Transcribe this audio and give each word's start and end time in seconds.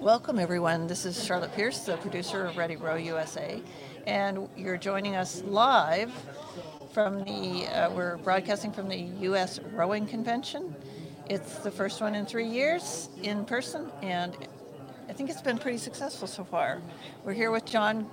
Welcome, 0.00 0.38
everyone. 0.38 0.86
This 0.86 1.04
is 1.04 1.22
Charlotte 1.22 1.54
Pierce, 1.54 1.80
the 1.80 1.98
producer 1.98 2.46
of 2.46 2.56
Ready 2.56 2.76
Row 2.76 2.94
USA, 2.94 3.60
and 4.06 4.48
you're 4.56 4.78
joining 4.78 5.14
us 5.14 5.42
live 5.42 6.10
from 6.94 7.22
the. 7.24 7.66
Uh, 7.66 7.90
we're 7.90 8.16
broadcasting 8.16 8.72
from 8.72 8.88
the 8.88 8.96
U.S. 8.96 9.60
Rowing 9.74 10.06
Convention. 10.06 10.74
It's 11.28 11.56
the 11.56 11.70
first 11.70 12.00
one 12.00 12.14
in 12.14 12.24
three 12.24 12.46
years 12.48 13.10
in 13.22 13.44
person, 13.44 13.92
and 14.00 14.34
I 15.10 15.12
think 15.12 15.28
it's 15.28 15.42
been 15.42 15.58
pretty 15.58 15.76
successful 15.76 16.26
so 16.26 16.44
far. 16.44 16.80
We're 17.22 17.34
here 17.34 17.50
with 17.50 17.66
John 17.66 18.08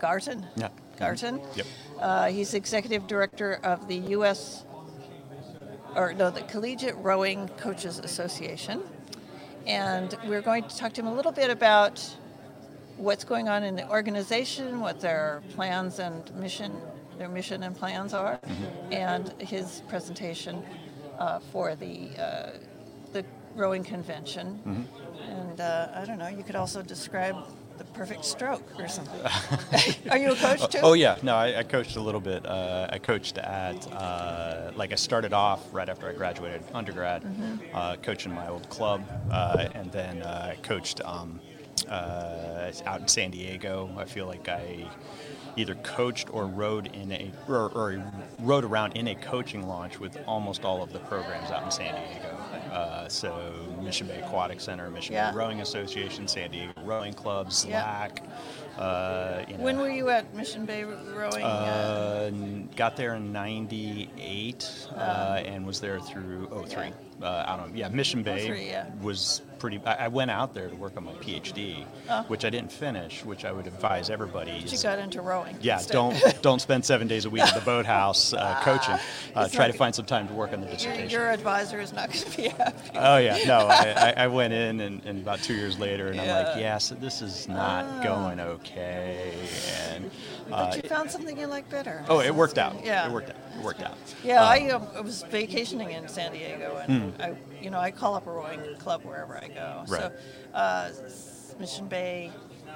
Garton. 0.00 0.44
Yeah. 0.56 0.70
Garton. 0.98 1.40
Yep. 1.54 1.66
Uh, 2.00 2.26
he's 2.30 2.52
executive 2.52 3.06
director 3.06 3.60
of 3.62 3.86
the 3.86 3.98
U.S. 4.18 4.64
or 5.94 6.12
no, 6.14 6.32
the 6.32 6.42
Collegiate 6.42 6.96
Rowing 6.96 7.46
Coaches 7.50 8.00
Association, 8.00 8.82
and 9.68 10.16
we're 10.26 10.40
going 10.40 10.64
to 10.64 10.76
talk 10.76 10.92
to 10.94 11.02
him 11.02 11.06
a 11.06 11.14
little 11.14 11.30
bit 11.32 11.50
about 11.50 12.04
what's 12.96 13.22
going 13.22 13.48
on 13.48 13.62
in 13.62 13.76
the 13.76 13.88
organization, 13.90 14.80
what 14.80 15.00
their 15.00 15.42
plans 15.54 15.98
and 15.98 16.34
mission, 16.34 16.74
their 17.18 17.28
mission 17.28 17.62
and 17.62 17.76
plans 17.76 18.14
are, 18.14 18.40
and 18.90 19.32
his 19.40 19.82
presentation 19.88 20.62
uh, 21.18 21.38
for 21.52 21.76
the 21.76 22.10
uh, 22.18 22.50
the 23.12 23.24
rowing 23.54 23.84
convention. 23.84 24.60
And 25.28 25.60
uh, 25.60 25.88
I 25.94 26.04
don't 26.04 26.18
know, 26.18 26.28
you 26.28 26.42
could 26.42 26.56
also 26.56 26.82
describe 26.82 27.36
the 27.78 27.84
perfect 27.84 28.24
stroke 28.24 28.62
or 28.78 28.88
something. 28.88 29.20
are 30.10 30.18
you 30.18 30.32
a 30.32 30.36
coach 30.36 30.68
too? 30.70 30.78
Oh 30.82 30.92
yeah, 30.92 31.16
no, 31.22 31.34
I, 31.34 31.60
I 31.60 31.62
coached 31.62 31.96
a 31.96 32.00
little 32.00 32.20
bit. 32.20 32.44
Uh, 32.44 32.88
I 32.90 32.98
coached 32.98 33.38
at 33.38 33.90
uh, 33.92 34.72
like 34.74 34.92
I 34.92 34.96
started 34.96 35.32
off 35.32 35.62
right 35.72 35.88
after 35.88 36.08
I 36.08 36.12
graduated 36.12 36.62
undergrad, 36.74 37.24
uh, 37.72 37.96
coaching 38.02 38.34
my 38.34 38.48
old 38.48 38.68
club, 38.68 39.02
uh, 39.30 39.68
and 39.74 39.90
then 39.92 40.22
uh, 40.22 40.52
I 40.52 40.56
coached 40.62 41.00
um, 41.04 41.40
uh, 41.88 42.72
out 42.86 43.00
in 43.00 43.08
San 43.08 43.30
Diego. 43.30 43.90
I 43.96 44.04
feel 44.04 44.26
like 44.26 44.48
I 44.48 44.88
either 45.56 45.74
coached 45.76 46.32
or 46.32 46.46
rode 46.46 46.86
in 46.94 47.12
a 47.12 47.32
or, 47.48 47.70
or 47.70 48.12
rode 48.40 48.64
around 48.64 48.96
in 48.96 49.08
a 49.08 49.14
coaching 49.14 49.66
launch 49.66 49.98
with 49.98 50.16
almost 50.26 50.64
all 50.64 50.82
of 50.82 50.92
the 50.92 51.00
programs 51.00 51.50
out 51.50 51.64
in 51.64 51.70
San 51.70 51.94
Diego. 51.94 52.37
Uh, 52.70 53.08
so 53.08 53.52
Mission 53.80 54.06
Bay 54.06 54.20
Aquatic 54.20 54.60
Center, 54.60 54.90
Mission 54.90 55.14
Yeah. 55.14 55.30
Bay 55.30 55.36
Rowing 55.36 55.60
Association, 55.60 56.28
San 56.28 56.50
Diego 56.50 56.72
Rowing 56.84 57.14
Club, 57.14 57.50
Yeah. 57.66 58.08
Uh, 58.76 59.44
you 59.48 59.56
know, 59.56 59.64
When 59.64 59.78
were 59.78 59.90
you 59.90 60.08
at 60.10 60.32
Mission 60.34 60.64
Bay 60.64 60.84
Rowing? 60.84 61.42
uh, 61.42 62.30
uh, 62.30 62.30
got 62.76 62.96
there 62.96 63.14
in 63.14 63.32
'98 63.32 64.88
uh, 64.94 65.42
and 65.44 65.66
was 65.66 65.80
there 65.80 65.98
through 65.98 66.48
'03. 66.68 66.92
Uh, 67.20 67.44
I 67.46 67.56
don't 67.56 67.70
know. 67.70 67.76
Yeah, 67.76 67.88
Mission 67.88 68.22
Bay 68.22 68.46
03, 68.46 68.66
yeah. 68.68 68.86
was 69.02 69.42
pretty. 69.58 69.80
I, 69.84 70.04
I 70.04 70.08
went 70.08 70.30
out 70.30 70.54
there 70.54 70.68
to 70.68 70.74
work 70.76 70.96
on 70.96 71.04
my 71.04 71.12
PhD, 71.14 71.84
Oh. 72.10 72.22
which 72.28 72.44
I 72.44 72.50
didn't 72.50 72.72
finish. 72.72 73.24
Which 73.24 73.44
I 73.44 73.52
would 73.52 73.66
advise 73.66 74.10
everybody. 74.10 74.52
you 74.52 74.64
is- 74.64 74.82
got 74.82 74.98
into 74.98 75.20
rowing. 75.20 75.56
yeah, 75.60 75.74
instead. 75.78 75.92
don't 75.92 76.42
don't 76.42 76.60
spend 76.60 76.84
seven 76.84 77.08
days 77.08 77.24
a 77.24 77.30
week 77.30 77.42
at 77.42 77.54
the 77.54 77.60
boathouse 77.60 78.32
uh, 78.32 78.60
coaching. 78.62 78.96
Uh, 79.34 79.48
try 79.48 79.66
to 79.66 79.72
find 79.72 79.94
some 79.94 80.04
time 80.06 80.26
to 80.28 80.34
work 80.34 80.52
on 80.52 80.60
the 80.60 80.66
dissertation. 80.66 81.10
your 81.10 81.28
advisor 81.30 81.80
is 81.80 81.92
not 81.92 82.10
going 82.12 82.24
to 82.24 82.36
be 82.36 82.48
happy. 82.48 82.90
Oh 82.94 83.16
yeah, 83.18 83.38
no, 83.46 83.58
I, 83.70 84.14
I, 84.16 84.26
went 84.28 84.52
in 84.52 84.80
and, 84.80 85.04
and 85.04 85.20
about 85.22 85.40
two 85.42 85.54
years 85.54 85.78
later, 85.78 86.08
and 86.08 86.20
I'm 86.20 86.28
like, 86.28 86.46
Yeah. 86.56 86.58
yeah, 86.60 86.78
so 86.78 86.94
this 86.94 87.22
is 87.22 87.48
not 87.48 87.84
Ah. 87.84 88.02
going 88.02 88.40
okay, 88.40 89.32
and 89.92 90.10
uh, 90.52 90.70
But 90.70 90.82
you 90.82 90.88
found 90.88 91.10
something 91.10 91.38
you 91.38 91.46
like 91.46 91.68
better. 91.70 92.04
oh, 92.08 92.20
it 92.20 92.34
worked 92.34 92.58
out. 92.58 92.84
Yeah. 92.84 93.08
it 93.08 93.12
worked 93.12 93.30
out. 93.30 93.36
It 93.58 93.64
worked 93.64 93.82
out. 93.82 93.96
Yeah, 94.24 94.42
Um, 94.42 94.48
I, 94.48 94.70
um, 94.70 94.86
I 94.96 95.00
was 95.00 95.22
vacationing 95.30 95.90
in 95.90 96.06
San 96.08 96.32
Diego, 96.32 96.80
and 96.86 97.12
Hmm. 97.14 97.22
I, 97.22 97.34
you 97.60 97.70
know, 97.70 97.78
I 97.78 97.90
call 97.90 98.14
up 98.14 98.26
a 98.26 98.30
rowing 98.30 98.60
club 98.78 99.02
wherever 99.04 99.36
I 99.36 99.48
go. 99.48 99.82
So, 99.86 99.94
Right. 99.94 100.12
uh, 100.54 100.90
Mission 101.58 101.88
Bay, 101.88 102.30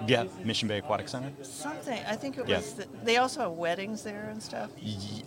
Yeah, 0.06 0.24
Mission 0.42 0.66
Bay 0.68 0.78
Aquatic 0.78 1.06
Center. 1.08 1.30
something. 1.42 2.02
I 2.08 2.16
think 2.16 2.36
it 2.38 2.48
Yeah. 2.48 2.56
was. 2.56 2.72
The, 2.74 2.86
they 3.04 3.18
also 3.18 3.40
have 3.42 3.52
weddings 3.52 4.02
there 4.02 4.28
and 4.30 4.42
stuff. 4.42 4.70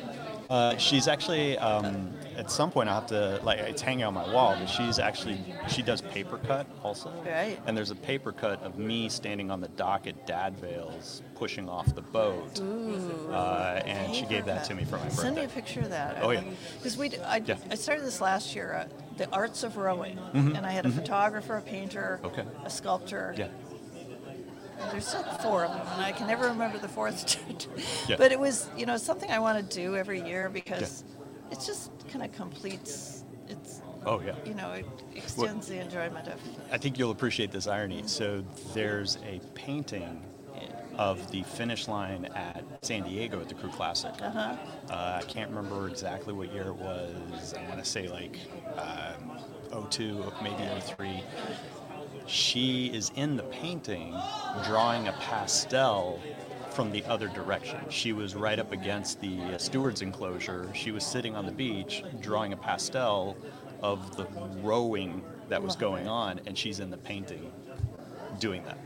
uh, 0.50 0.76
she's 0.76 1.08
actually 1.08 1.58
um, 1.58 2.10
at 2.38 2.50
some 2.50 2.70
point 2.70 2.88
I 2.88 2.94
have 2.94 3.06
to 3.08 3.40
like 3.42 3.58
it's 3.58 3.82
hanging 3.82 4.04
on 4.04 4.14
my 4.14 4.32
wall, 4.32 4.56
but 4.58 4.66
she's 4.66 4.98
actually 4.98 5.38
she 5.68 5.82
does 5.82 6.00
paper 6.00 6.38
cut 6.38 6.66
also. 6.84 7.12
Right. 7.26 7.58
And 7.66 7.76
there's 7.76 7.90
a 7.90 7.96
paper 7.96 8.32
cut 8.32 8.62
of 8.62 8.78
me 8.78 9.08
standing 9.08 9.50
on 9.50 9.60
the 9.60 9.68
dock 9.68 10.06
at 10.06 10.26
Dad 10.26 10.56
Vail's 10.58 11.22
pushing 11.34 11.68
off 11.68 11.92
the 11.94 12.00
boat, 12.02 12.60
Ooh. 12.60 13.30
uh, 13.30 13.82
and 13.84 14.14
she 14.14 14.24
gave 14.26 14.44
that 14.46 14.64
to 14.64 14.74
me 14.74 14.84
for 14.84 14.96
my 14.96 15.04
birthday. 15.04 15.22
Send 15.22 15.36
me 15.36 15.44
a 15.44 15.48
picture 15.48 15.80
of 15.80 15.90
that. 15.90 16.18
Oh, 16.20 16.30
yeah. 16.30 16.42
Because 16.76 16.96
we, 16.96 17.10
d- 17.10 17.18
I, 17.18 17.36
Yeah. 17.36 17.54
Mm-hmm. 17.54 17.72
I 17.72 17.74
started 17.76 18.04
this 18.04 18.20
last 18.20 18.56
year, 18.56 18.72
uh, 18.74 18.88
the 19.18 19.30
arts 19.30 19.62
of 19.62 19.76
rowing, 19.76 20.16
mm-hmm. 20.16 20.56
and 20.56 20.66
I 20.66 20.72
had 20.72 20.84
a 20.84 20.90
photographer, 20.90 21.56
a 21.56 21.62
painter, 21.62 22.18
Okay. 22.24 22.44
a 22.64 22.70
sculptor. 22.70 23.34
Yeah. 23.36 23.48
There's 24.90 25.14
like 25.14 25.40
four 25.42 25.64
of 25.64 25.72
them, 25.72 25.86
and 25.94 26.02
I 26.02 26.12
can 26.12 26.26
never 26.26 26.46
remember 26.48 26.78
the 26.78 26.88
fourth. 26.88 27.36
Yeah. 28.08 28.16
But 28.16 28.32
it 28.32 28.40
was, 28.40 28.70
you 28.76 28.86
know, 28.86 28.96
something 28.96 29.30
I 29.30 29.38
want 29.38 29.58
to 29.70 29.76
do 29.76 29.94
every 29.94 30.22
year 30.22 30.48
because 30.48 31.04
it 31.50 31.60
just 31.64 31.90
kind 32.08 32.24
of 32.24 32.32
completes. 32.32 33.24
It's, 33.48 33.82
Oh 34.04 34.20
yeah. 34.20 34.34
you 34.44 34.54
know, 34.54 34.72
it 34.72 34.86
extends 35.14 35.66
the 35.66 35.80
enjoyment 35.80 36.28
of. 36.28 36.40
I 36.70 36.78
think 36.78 36.98
you'll 36.98 37.10
appreciate 37.10 37.50
this 37.50 37.66
irony. 37.66 38.02
So 38.06 38.44
there's 38.74 39.18
a 39.26 39.40
painting 39.54 40.22
of 40.98 41.30
the 41.30 41.44
finish 41.44 41.86
line 41.86 42.24
at 42.34 42.64
San 42.82 43.04
Diego 43.04 43.40
at 43.40 43.48
the 43.48 43.54
Crew 43.54 43.70
Classic. 43.70 44.12
Uh-huh. 44.20 44.56
Uh, 44.90 45.20
I 45.20 45.24
can't 45.28 45.48
remember 45.48 45.88
exactly 45.88 46.34
what 46.34 46.52
year 46.52 46.66
it 46.68 46.74
was. 46.74 47.54
I 47.54 47.62
want 47.68 47.82
to 47.82 47.88
say 47.88 48.08
like 48.08 48.36
um, 48.76 49.86
02, 49.88 50.24
maybe 50.42 50.80
03. 50.80 51.22
She 52.26 52.88
is 52.88 53.12
in 53.14 53.36
the 53.36 53.44
painting 53.44 54.14
drawing 54.64 55.06
a 55.08 55.12
pastel 55.12 56.20
from 56.70 56.90
the 56.90 57.04
other 57.04 57.28
direction. 57.28 57.78
She 57.88 58.12
was 58.12 58.34
right 58.34 58.58
up 58.58 58.72
against 58.72 59.20
the 59.20 59.40
uh, 59.40 59.58
steward's 59.58 60.02
enclosure. 60.02 60.68
She 60.74 60.90
was 60.90 61.04
sitting 61.04 61.34
on 61.34 61.46
the 61.46 61.52
beach 61.52 62.02
drawing 62.20 62.52
a 62.52 62.56
pastel 62.56 63.36
of 63.82 64.16
the 64.16 64.26
rowing 64.62 65.22
that 65.48 65.62
was 65.62 65.76
going 65.76 66.08
on, 66.08 66.40
and 66.46 66.56
she's 66.56 66.80
in 66.80 66.90
the 66.90 66.96
painting 66.96 67.50
doing 68.38 68.62
that. 68.64 68.78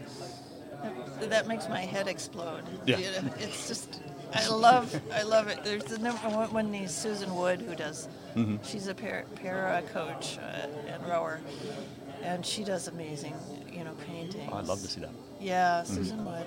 That 1.30 1.46
makes 1.46 1.68
my 1.68 1.80
head 1.80 2.08
explode. 2.08 2.64
Yeah. 2.86 2.98
It's 3.38 3.68
just, 3.68 4.00
I 4.34 4.48
love, 4.48 5.00
I 5.12 5.22
love 5.22 5.48
it. 5.48 5.62
There's 5.62 5.84
the 5.84 5.98
number 5.98 6.28
one, 6.28 6.52
one 6.52 6.70
named 6.70 6.90
Susan 6.90 7.34
Wood 7.34 7.60
who 7.60 7.74
does. 7.74 8.08
Mm-hmm. 8.34 8.56
She's 8.64 8.88
a 8.88 8.94
para, 8.94 9.24
para 9.36 9.82
coach 9.92 10.38
uh, 10.38 10.66
and 10.88 11.06
rower, 11.06 11.40
and 12.22 12.44
she 12.44 12.64
does 12.64 12.88
amazing, 12.88 13.34
you 13.72 13.84
know, 13.84 13.92
paintings. 14.06 14.48
Oh, 14.50 14.56
I'd 14.56 14.66
love 14.66 14.80
to 14.80 14.88
see 14.88 15.00
that. 15.00 15.10
Yeah, 15.40 15.82
Susan 15.82 16.24
Wood. 16.24 16.46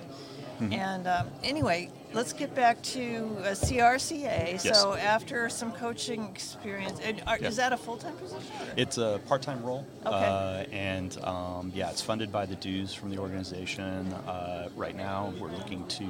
And 0.60 1.08
um, 1.08 1.28
anyway, 1.44 1.90
let's 2.16 2.32
get 2.32 2.56
back 2.56 2.82
to 2.82 3.26
uh, 3.40 3.48
CRCA. 3.50 4.64
Yes. 4.64 4.82
So 4.82 4.96
after 4.96 5.50
some 5.50 5.74
coaching 5.74 6.24
experience, 6.34 7.00
and 7.04 7.22
are, 7.28 7.38
Yeah. 7.38 7.50
is 7.50 7.58
that 7.58 7.74
a 7.74 7.78
full-time 7.78 8.16
position? 8.16 8.48
It's 8.78 8.98
a 8.98 9.20
part-time 9.28 9.62
role, 9.64 9.86
Okay. 10.06 10.16
uh, 10.16 10.64
and 10.72 11.18
um, 11.24 11.72
yeah, 11.76 11.90
it's 11.90 12.02
funded 12.02 12.32
by 12.32 12.46
the 12.46 12.56
dues 12.56 12.94
from 12.94 13.10
the 13.10 13.18
organization. 13.18 14.14
Uh, 14.14 14.70
right 14.78 14.96
now, 14.96 15.34
we're 15.40 15.52
looking 15.52 15.86
to 15.88 16.08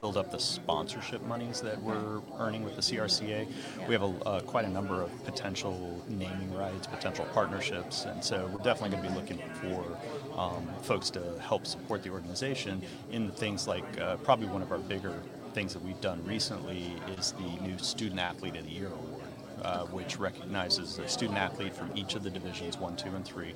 build 0.00 0.16
up 0.16 0.30
the 0.30 0.38
sponsorship 0.40 1.22
monies 1.26 1.60
that 1.60 1.80
we're 1.82 2.20
earning 2.38 2.64
with 2.64 2.74
the 2.76 2.82
CRCA. 2.82 3.46
Yeah. 3.78 3.86
We 3.86 3.92
have 3.92 4.02
a, 4.02 4.24
uh, 4.24 4.40
quite 4.40 4.64
a 4.64 4.70
number 4.70 5.02
of 5.02 5.10
potential 5.26 6.02
naming 6.08 6.54
rights, 6.54 6.86
potential 6.86 7.26
partnerships, 7.34 8.06
and 8.06 8.24
so 8.24 8.46
we're 8.50 8.64
definitely 8.64 8.96
going 8.96 9.02
to 9.02 9.08
be 9.10 9.14
looking 9.14 9.40
for 9.60 9.84
um, 10.40 10.66
folks 10.82 11.10
to 11.10 11.38
help 11.40 11.66
support 11.66 12.02
the 12.02 12.10
organization 12.10 12.80
in 13.12 13.30
things 13.32 13.68
like 13.68 13.84
uh, 14.00 14.16
probably 14.16 14.46
one 14.46 14.62
of 14.62 14.72
our 14.72 14.78
bigger 14.78 15.14
things 15.54 15.72
that 15.72 15.82
we've 15.82 16.00
done 16.00 16.22
recently 16.26 16.94
is 17.16 17.32
the 17.32 17.62
new 17.66 17.78
Student 17.78 18.20
Athlete 18.20 18.56
of 18.56 18.64
the 18.64 18.70
Year 18.72 18.88
award 18.88 19.24
uh, 19.62 19.84
which 19.86 20.18
recognizes 20.18 20.98
a 20.98 21.08
student 21.08 21.38
athlete 21.38 21.74
from 21.74 21.90
each 21.94 22.14
of 22.14 22.22
the 22.22 22.30
divisions 22.30 22.78
one, 22.78 22.94
two, 22.96 23.08
and 23.08 23.24
3 23.24 23.54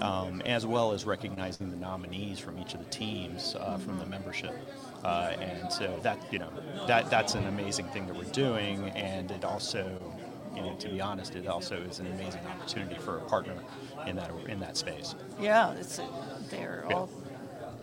um, 0.00 0.40
as 0.42 0.64
well 0.66 0.92
as 0.92 1.04
recognizing 1.04 1.70
the 1.70 1.76
nominees 1.76 2.38
from 2.38 2.58
each 2.58 2.74
of 2.74 2.80
the 2.80 2.90
teams 2.90 3.54
uh, 3.56 3.76
from 3.78 3.98
the 3.98 4.06
membership. 4.06 4.56
Uh, 5.04 5.34
and 5.38 5.70
so 5.70 5.98
that 6.02 6.18
you 6.32 6.38
know 6.38 6.48
that 6.86 7.10
that's 7.10 7.34
an 7.34 7.46
amazing 7.46 7.84
thing 7.88 8.06
that 8.06 8.16
we're 8.16 8.24
doing, 8.32 8.88
and 8.90 9.30
it 9.30 9.44
also. 9.44 10.00
You 10.54 10.62
know, 10.62 10.76
to 10.76 10.88
be 10.88 11.00
honest, 11.00 11.34
it 11.34 11.48
also 11.48 11.78
is 11.78 11.98
an 11.98 12.06
amazing 12.06 12.40
opportunity 12.46 12.94
for 13.00 13.18
a 13.18 13.22
partner 13.22 13.56
in 14.06 14.14
that 14.14 14.30
in 14.48 14.60
that 14.60 14.76
space. 14.76 15.16
Yeah, 15.40 15.72
it's 15.72 16.00
they're 16.48 16.86
Yeah. 16.88 16.94
all. 16.94 17.10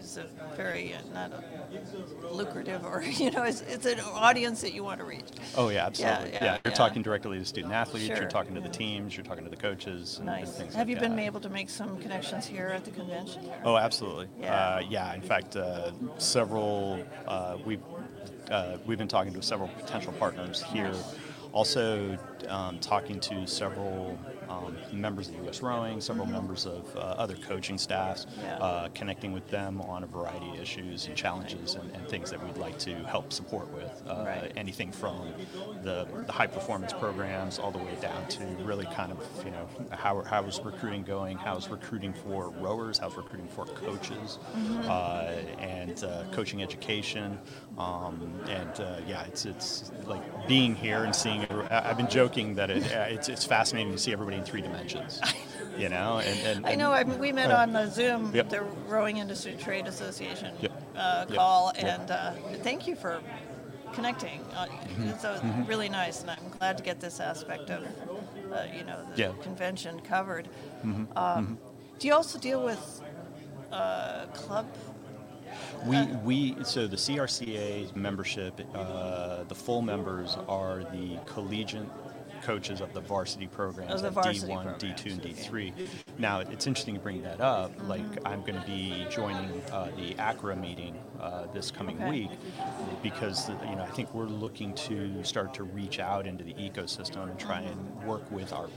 It's 0.02 0.18
a 0.18 0.26
very 0.58 0.96
uh, 0.96 0.98
not 1.14 1.32
a 1.32 2.34
lucrative, 2.34 2.84
or 2.84 3.04
you 3.18 3.30
know, 3.30 3.44
it's, 3.44 3.62
it's 3.62 3.86
an 3.86 4.00
audience 4.00 4.60
that 4.62 4.74
you 4.74 4.84
want 4.84 5.00
to 5.00 5.06
reach. 5.06 5.28
Oh 5.56 5.70
yeah, 5.70 5.86
absolutely. 5.86 6.32
yeah, 6.32 6.44
Yeah, 6.44 6.52
you're 6.66 6.72
yeah. 6.72 6.72
talking 6.72 7.04
directly 7.04 7.38
to 7.38 7.46
student 7.46 7.72
athletes. 7.72 8.08
Sure. 8.08 8.18
You're 8.18 8.30
talking 8.30 8.56
to 8.56 8.62
the 8.62 8.70
teams. 8.70 9.16
You're 9.16 9.24
talking 9.26 9.44
to 9.44 9.50
the 9.50 9.56
coaches. 9.56 10.18
And, 10.20 10.28
and 10.28 10.40
Nice. 10.42 10.58
things 10.58 10.74
Have 10.74 10.88
like 10.88 10.96
you 10.96 11.00
been 11.02 11.20
able 11.20 11.40
to 11.40 11.50
make 11.50 11.70
some 11.70 12.00
connections 12.00 12.48
here 12.48 12.68
at 12.68 12.84
the 12.84 12.92
convention? 12.92 13.44
Oh, 13.64 13.78
absolutely. 13.78 14.28
Yeah. 14.40 14.56
Uh, 14.56 14.82
yeah. 14.90 15.14
In 15.14 15.22
fact, 15.22 15.56
uh, 15.56 15.92
several 16.18 17.04
uh, 17.28 17.58
we've 17.64 17.84
uh, 18.50 18.78
we've 18.88 18.98
been 18.98 19.08
talking 19.08 19.34
to 19.34 19.42
several 19.44 19.70
potential 19.70 20.14
partners 20.14 20.64
here. 20.64 20.94
Also, 21.54 22.18
um, 22.48 22.80
talking 22.80 23.20
to 23.20 23.46
several 23.46 24.18
um, 24.52 24.76
members 24.92 25.30
of 25.30 25.36
U.S. 25.44 25.62
Rowing, 25.62 26.02
several 26.02 26.26
members 26.26 26.66
of 26.66 26.84
uh, 26.96 27.00
other 27.00 27.36
coaching 27.36 27.78
staffs, 27.78 28.26
Mm-hmm. 28.26 28.42
Yeah. 28.42 28.58
uh, 28.58 28.88
connecting 28.94 29.32
with 29.34 29.48
them 29.50 29.82
on 29.82 30.04
a 30.04 30.08
variety 30.08 30.50
of 30.50 30.60
issues 30.60 31.08
and 31.08 31.16
challenges 31.16 31.76
and, 31.76 31.90
and 31.96 32.08
things 32.08 32.30
that 32.32 32.44
we'd 32.44 32.58
like 32.58 32.78
to 32.80 32.94
help 33.06 33.32
support 33.32 33.72
with. 33.74 34.02
Uh, 34.08 34.24
Right. 34.26 34.52
Anything 34.56 34.92
from 34.92 35.34
the, 35.84 36.08
the 36.26 36.32
high 36.32 36.48
performance 36.48 36.94
programs 36.94 37.60
all 37.60 37.72
the 37.72 37.78
way 37.78 37.96
down 38.02 38.28
to 38.30 38.44
really 38.64 38.86
kind 38.86 39.12
of 39.12 39.18
you 39.46 39.52
know 39.52 39.68
how 39.92 40.22
how 40.22 40.44
is 40.44 40.60
recruiting 40.64 41.04
going? 41.04 41.38
How's 41.38 41.70
recruiting 41.70 42.14
for 42.14 42.50
rowers? 42.50 42.98
How's 42.98 43.16
recruiting 43.18 43.48
for 43.48 43.66
coaches? 43.66 44.40
Uh, 44.88 45.34
and 45.60 46.04
uh, 46.04 46.24
coaching 46.32 46.62
education. 46.62 47.38
Um, 47.78 48.34
and 48.48 48.80
uh, 48.80 49.00
yeah, 49.08 49.24
it's 49.24 49.46
it's 49.46 49.92
like 50.06 50.22
being 50.48 50.76
here 50.76 51.04
and 51.04 51.16
seeing. 51.16 51.46
I've 51.70 51.98
been 51.98 52.10
joking 52.10 52.56
that 52.56 52.70
it, 52.70 52.84
it's 53.18 53.30
it's 53.30 53.46
fascinating 53.46 53.92
to 53.94 53.98
see 53.98 54.12
everybody 54.14 54.41
in 54.42 54.48
three 54.48 54.62
dimensions. 54.62 55.22
You 55.78 55.88
know, 55.88 56.20
and, 56.20 56.40
and, 56.58 56.66
I 56.66 56.76
know. 56.76 56.92
I 56.92 57.06
mean, 57.06 57.18
we 57.18 57.32
met 57.32 57.50
uh, 57.50 57.56
on 57.60 57.72
the 57.72 57.88
Zoom, 57.90 58.36
yep. 58.36 58.50
the 58.50 58.60
Rowing 58.90 59.18
Industry 59.18 59.56
Trade 59.58 59.88
Association 59.88 60.54
Yep. 60.60 60.72
uh, 60.98 61.26
call, 61.28 61.72
Yep. 61.76 61.86
and 61.86 62.12
uh, 62.12 62.34
thank 62.62 62.88
you 62.88 62.96
for 62.98 63.22
connecting. 63.94 64.42
Uh, 64.54 64.68
Mm-hmm. 64.68 65.18
So 65.20 65.32
it's 65.34 65.70
really 65.70 65.88
nice, 65.88 66.22
and 66.22 66.32
I'm 66.32 66.50
glad 66.60 66.78
to 66.78 66.84
get 66.84 67.00
this 67.00 67.22
aspect 67.22 67.70
of, 67.70 67.84
uh, 68.52 68.66
you 68.78 68.84
know, 68.84 69.00
the 69.16 69.22
Yeah. 69.22 69.28
Mm-hmm. 69.30 69.42
convention 69.44 70.02
covered. 70.02 70.50
Um, 71.16 71.58
Do 72.00 72.08
you 72.08 72.14
also 72.14 72.38
deal 72.38 72.62
with 72.62 73.02
uh, 73.72 74.26
club? 74.34 74.68
We, 75.86 76.06
we 76.24 76.64
so 76.64 76.86
the 76.86 76.98
CRCA 76.98 77.96
membership, 77.96 78.60
uh, 78.76 79.44
the 79.44 79.56
full 79.56 79.82
members 79.82 80.38
are 80.50 80.84
the 80.92 81.18
collegiate 81.26 81.88
coaches 82.42 82.82
of 82.82 82.94
the 82.94 83.02
varsity 83.02 83.48
programs, 83.48 83.94
Of 83.94 84.02
the 84.02 84.08
at 84.08 84.14
varsity 84.14 84.52
D1, 84.52 84.64
programs, 84.64 84.84
D2, 84.84 85.12
and 85.12 85.22
D3. 85.22 85.74
Now 86.18 86.40
it's 86.40 86.68
interesting 86.68 86.96
to 86.96 87.02
bring 87.02 87.22
that 87.24 87.40
up. 87.42 87.76
Mm-hmm. 87.78 87.88
Like 87.88 88.04
I'm 88.26 88.42
going 88.42 88.60
to 88.60 88.66
be 88.66 89.06
joining 89.10 89.50
uh, 89.72 89.90
the 89.96 90.16
ACRA 90.16 90.56
meeting 90.56 90.98
uh, 91.20 91.46
this 91.54 91.72
coming 91.72 91.98
Okay. 91.98 92.10
week 92.10 92.30
because 93.04 93.50
you 93.50 93.76
know 93.76 93.84
I 93.84 93.92
think 93.92 94.14
we're 94.14 94.26
looking 94.26 94.74
to 94.76 95.24
start 95.24 95.54
to 95.56 95.64
reach 95.64 96.00
out 96.00 96.26
into 96.26 96.44
the 96.44 96.54
ecosystem 96.54 97.30
and 97.30 97.40
try 97.40 97.60
and 97.62 98.04
work 98.04 98.30
with 98.32 98.54
our 98.54 98.68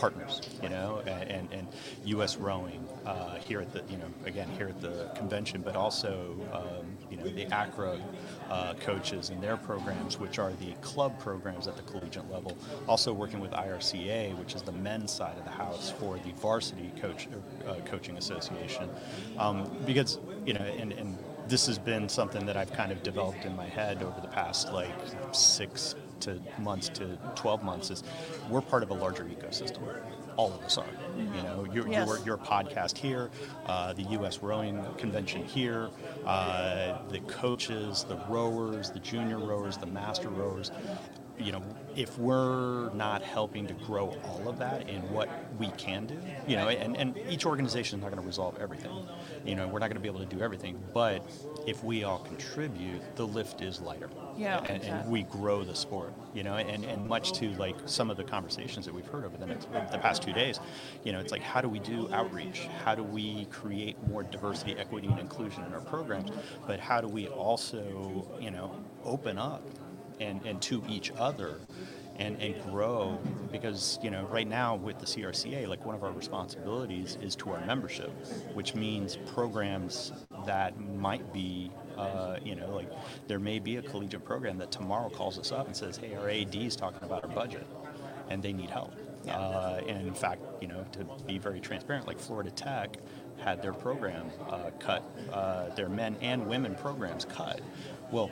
partners, 0.00 0.40
you 0.62 0.70
know, 0.70 1.02
and, 1.06 1.30
and, 1.30 1.52
and 1.52 1.68
U.S. 2.06 2.38
rowing 2.38 2.88
uh, 3.04 3.34
here 3.36 3.60
at 3.60 3.70
the, 3.72 3.82
you 3.90 3.98
know, 3.98 4.06
again 4.24 4.48
here 4.56 4.68
at 4.68 4.80
the 4.80 5.10
convention, 5.14 5.60
but 5.60 5.76
also, 5.76 6.34
um, 6.52 6.86
you 7.10 7.18
know, 7.18 7.24
the 7.24 7.44
ACRA 7.52 8.00
uh, 8.50 8.74
coaches 8.80 9.28
and 9.28 9.42
their 9.42 9.58
programs, 9.58 10.18
which 10.18 10.38
are 10.38 10.52
the 10.54 10.72
club 10.80 11.18
programs 11.20 11.68
at 11.68 11.76
the 11.76 11.82
collegiate 11.82 12.30
level. 12.30 12.56
Also 12.88 13.12
working 13.12 13.40
with 13.40 13.50
IRCA, 13.50 14.36
which 14.38 14.54
is 14.54 14.62
the 14.62 14.72
men's 14.72 15.12
side 15.12 15.36
of 15.36 15.44
the 15.44 15.50
house 15.50 15.92
for 16.00 16.18
the 16.18 16.32
varsity 16.32 16.90
coach 16.98 17.28
uh, 17.68 17.74
coaching 17.84 18.16
association, 18.16 18.88
um, 19.38 19.70
because 19.84 20.18
you 20.46 20.54
know, 20.54 20.60
and, 20.60 20.92
and 20.92 21.18
this 21.46 21.66
has 21.66 21.78
been 21.78 22.08
something 22.08 22.46
that 22.46 22.56
I've 22.56 22.72
kind 22.72 22.90
of 22.90 23.02
developed 23.02 23.44
in 23.44 23.54
my 23.54 23.66
head 23.66 24.02
over 24.02 24.20
the 24.20 24.28
past 24.28 24.72
like 24.72 24.94
six 25.32 25.94
to 26.22 26.40
months 26.58 26.88
to 26.90 27.18
12 27.36 27.62
months 27.62 27.90
is 27.90 28.02
we're 28.48 28.60
part 28.60 28.82
of 28.82 28.90
a 28.90 28.94
larger 28.94 29.24
ecosystem. 29.24 29.80
All 30.36 30.52
of 30.54 30.62
us 30.62 30.78
are. 30.78 30.86
You 31.18 31.42
know, 31.42 31.66
your, 31.72 31.88
Yes. 31.88 32.06
your, 32.08 32.18
your 32.24 32.38
podcast 32.38 32.96
here, 32.96 33.30
uh, 33.66 33.92
the 33.92 34.02
U.S. 34.04 34.38
Rowing 34.42 34.82
Convention 34.96 35.44
here, 35.44 35.90
uh, 36.24 36.98
the 37.10 37.20
coaches, 37.20 38.04
the 38.08 38.16
rowers, 38.28 38.90
the 38.90 39.00
junior 39.00 39.38
rowers, 39.38 39.76
the 39.76 39.86
master 39.86 40.28
rowers. 40.28 40.70
You 41.38 41.52
know, 41.52 41.62
if 41.96 42.18
we're 42.18 42.92
not 42.92 43.22
helping 43.22 43.66
to 43.66 43.72
grow 43.72 44.14
all 44.24 44.46
of 44.46 44.58
that 44.58 44.88
in 44.90 45.00
what 45.10 45.28
we 45.58 45.68
can 45.72 46.06
do, 46.06 46.18
you 46.46 46.56
know, 46.56 46.68
and, 46.68 46.94
and 46.98 47.18
each 47.30 47.46
organization 47.46 47.98
is 47.98 48.02
not 48.02 48.10
going 48.10 48.20
to 48.22 48.26
resolve 48.26 48.58
everything. 48.60 48.92
You 49.46 49.54
know, 49.56 49.66
we're 49.66 49.78
not 49.78 49.88
going 49.88 49.94
to 49.94 50.00
be 50.00 50.08
able 50.08 50.20
to 50.20 50.26
do 50.26 50.42
everything, 50.42 50.78
but 50.92 51.26
if 51.66 51.82
we 51.82 52.04
all 52.04 52.18
contribute, 52.18 53.00
the 53.16 53.26
lift 53.26 53.62
is 53.62 53.80
lighter 53.80 54.10
Yeah, 54.40 54.64
and, 54.68 54.82
and 54.82 55.10
we 55.10 55.24
grow 55.24 55.64
the 55.64 55.74
sport 55.74 56.14
you 56.32 56.42
know 56.42 56.54
and, 56.54 56.84
and 56.84 57.06
much 57.06 57.32
to 57.32 57.50
like 57.56 57.76
some 57.86 58.10
of 58.10 58.16
the 58.16 58.24
conversations 58.24 58.86
that 58.86 58.94
we've 58.94 59.06
heard 59.06 59.24
over 59.24 59.36
the, 59.36 59.46
next, 59.46 59.70
the 59.70 59.98
past 59.98 60.22
two 60.22 60.32
days 60.32 60.60
you 61.04 61.12
know 61.12 61.20
it's 61.20 61.32
like 61.32 61.42
how 61.42 61.60
do 61.60 61.68
we 61.68 61.78
do 61.80 62.08
outreach? 62.12 62.68
How 62.84 62.94
do 62.94 63.02
we 63.02 63.46
create 63.46 63.96
more 64.08 64.22
diversity 64.22 64.76
equity 64.78 65.08
and 65.08 65.18
inclusion 65.18 65.64
in 65.64 65.74
our 65.74 65.80
programs? 65.80 66.30
But 66.66 66.80
how 66.80 67.00
do 67.00 67.08
we 67.08 67.28
also 67.28 68.26
you 68.40 68.50
know 68.50 68.74
open 69.04 69.38
up 69.38 69.62
and, 70.20 70.40
and 70.46 70.60
to 70.62 70.82
each 70.88 71.10
other 71.18 71.58
and, 72.16 72.40
and 72.40 72.54
grow? 72.70 73.18
Because 73.50 73.98
you 74.02 74.10
know 74.10 74.24
right 74.26 74.48
now 74.48 74.76
with 74.76 74.98
the 74.98 75.06
CRCA 75.06 75.66
like 75.68 75.84
one 75.84 75.94
of 75.94 76.02
our 76.04 76.12
responsibilities 76.12 77.18
is 77.20 77.36
to 77.36 77.50
our 77.50 77.64
membership 77.66 78.10
which 78.54 78.74
means 78.74 79.16
programs 79.34 80.12
that 80.46 80.78
might 80.80 81.32
be 81.32 81.70
uh, 81.96 82.36
you 82.42 82.54
know 82.54 82.74
like 82.74 82.90
there 83.28 83.38
may 83.38 83.58
be 83.58 83.76
a 83.76 83.82
collegiate 83.82 84.24
program 84.24 84.58
that 84.58 84.70
tomorrow 84.70 85.08
calls 85.08 85.38
us 85.38 85.52
up 85.52 85.66
and 85.66 85.76
says 85.76 85.96
hey 85.96 86.14
our 86.14 86.28
AD 86.28 86.54
is 86.54 86.76
talking 86.76 87.02
about 87.02 87.24
our 87.24 87.30
budget 87.30 87.66
and 88.28 88.42
they 88.42 88.52
need 88.52 88.70
help. 88.70 88.92
Uh, 89.28 89.80
and 89.86 90.08
in 90.08 90.14
fact 90.14 90.40
you 90.62 90.68
know 90.68 90.84
to 90.92 91.04
be 91.26 91.38
very 91.38 91.60
transparent 91.60 92.06
like 92.06 92.18
Florida 92.18 92.50
Tech 92.50 92.96
had 93.38 93.62
their 93.62 93.72
program 93.72 94.30
uh, 94.48 94.70
cut 94.78 95.02
uh, 95.32 95.68
their 95.74 95.88
men 95.88 96.16
and 96.20 96.46
women 96.46 96.74
programs 96.74 97.24
cut. 97.24 97.60
Well 98.10 98.30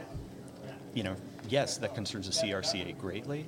you 0.94 1.02
know, 1.02 1.14
yes, 1.48 1.78
that 1.78 1.94
concerns 1.94 2.26
the 2.26 2.46
CRCA 2.48 2.96
greatly, 2.98 3.46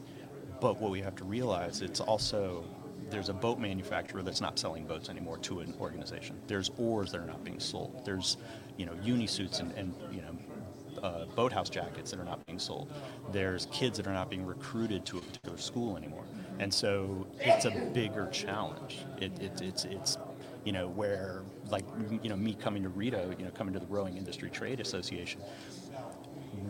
but 0.60 0.80
what 0.80 0.90
we 0.90 1.00
have 1.00 1.16
to 1.16 1.24
realize 1.24 1.82
it's 1.82 2.00
also 2.00 2.64
there's 3.10 3.28
a 3.28 3.34
boat 3.34 3.58
manufacturer 3.58 4.22
that's 4.22 4.40
not 4.40 4.58
selling 4.58 4.86
boats 4.86 5.08
anymore 5.08 5.38
to 5.38 5.60
an 5.60 5.74
organization. 5.80 6.40
There's 6.46 6.70
oars 6.78 7.12
that 7.12 7.20
are 7.20 7.26
not 7.26 7.44
being 7.44 7.60
sold. 7.60 8.02
There's 8.04 8.36
you 8.76 8.86
know 8.86 8.94
unisuits 9.02 9.60
and, 9.60 9.72
and 9.72 9.94
you 10.10 10.22
know 10.22 11.02
uh, 11.02 11.24
boathouse 11.36 11.70
jackets 11.70 12.10
that 12.10 12.20
are 12.20 12.24
not 12.24 12.44
being 12.46 12.58
sold. 12.58 12.92
There's 13.32 13.66
kids 13.72 13.96
that 13.98 14.06
are 14.06 14.12
not 14.12 14.30
being 14.30 14.44
recruited 14.44 15.04
to 15.06 15.18
a 15.18 15.20
particular 15.20 15.58
school 15.58 15.96
anymore, 15.96 16.24
and 16.58 16.72
so 16.72 17.26
it's 17.40 17.64
a 17.64 17.70
bigger 17.92 18.28
challenge. 18.32 19.04
It, 19.20 19.38
it, 19.40 19.60
it's 19.60 19.84
it's 19.84 20.18
you 20.64 20.72
know 20.72 20.88
where 20.88 21.42
like 21.70 21.84
you 22.22 22.28
know 22.28 22.36
me 22.36 22.54
coming 22.54 22.82
to 22.82 22.90
RITA, 22.90 23.38
you 23.38 23.44
know 23.44 23.50
coming 23.50 23.74
to 23.74 23.80
the 23.80 23.86
Rowing 23.86 24.16
Industry 24.16 24.50
Trade 24.50 24.80
Association 24.80 25.40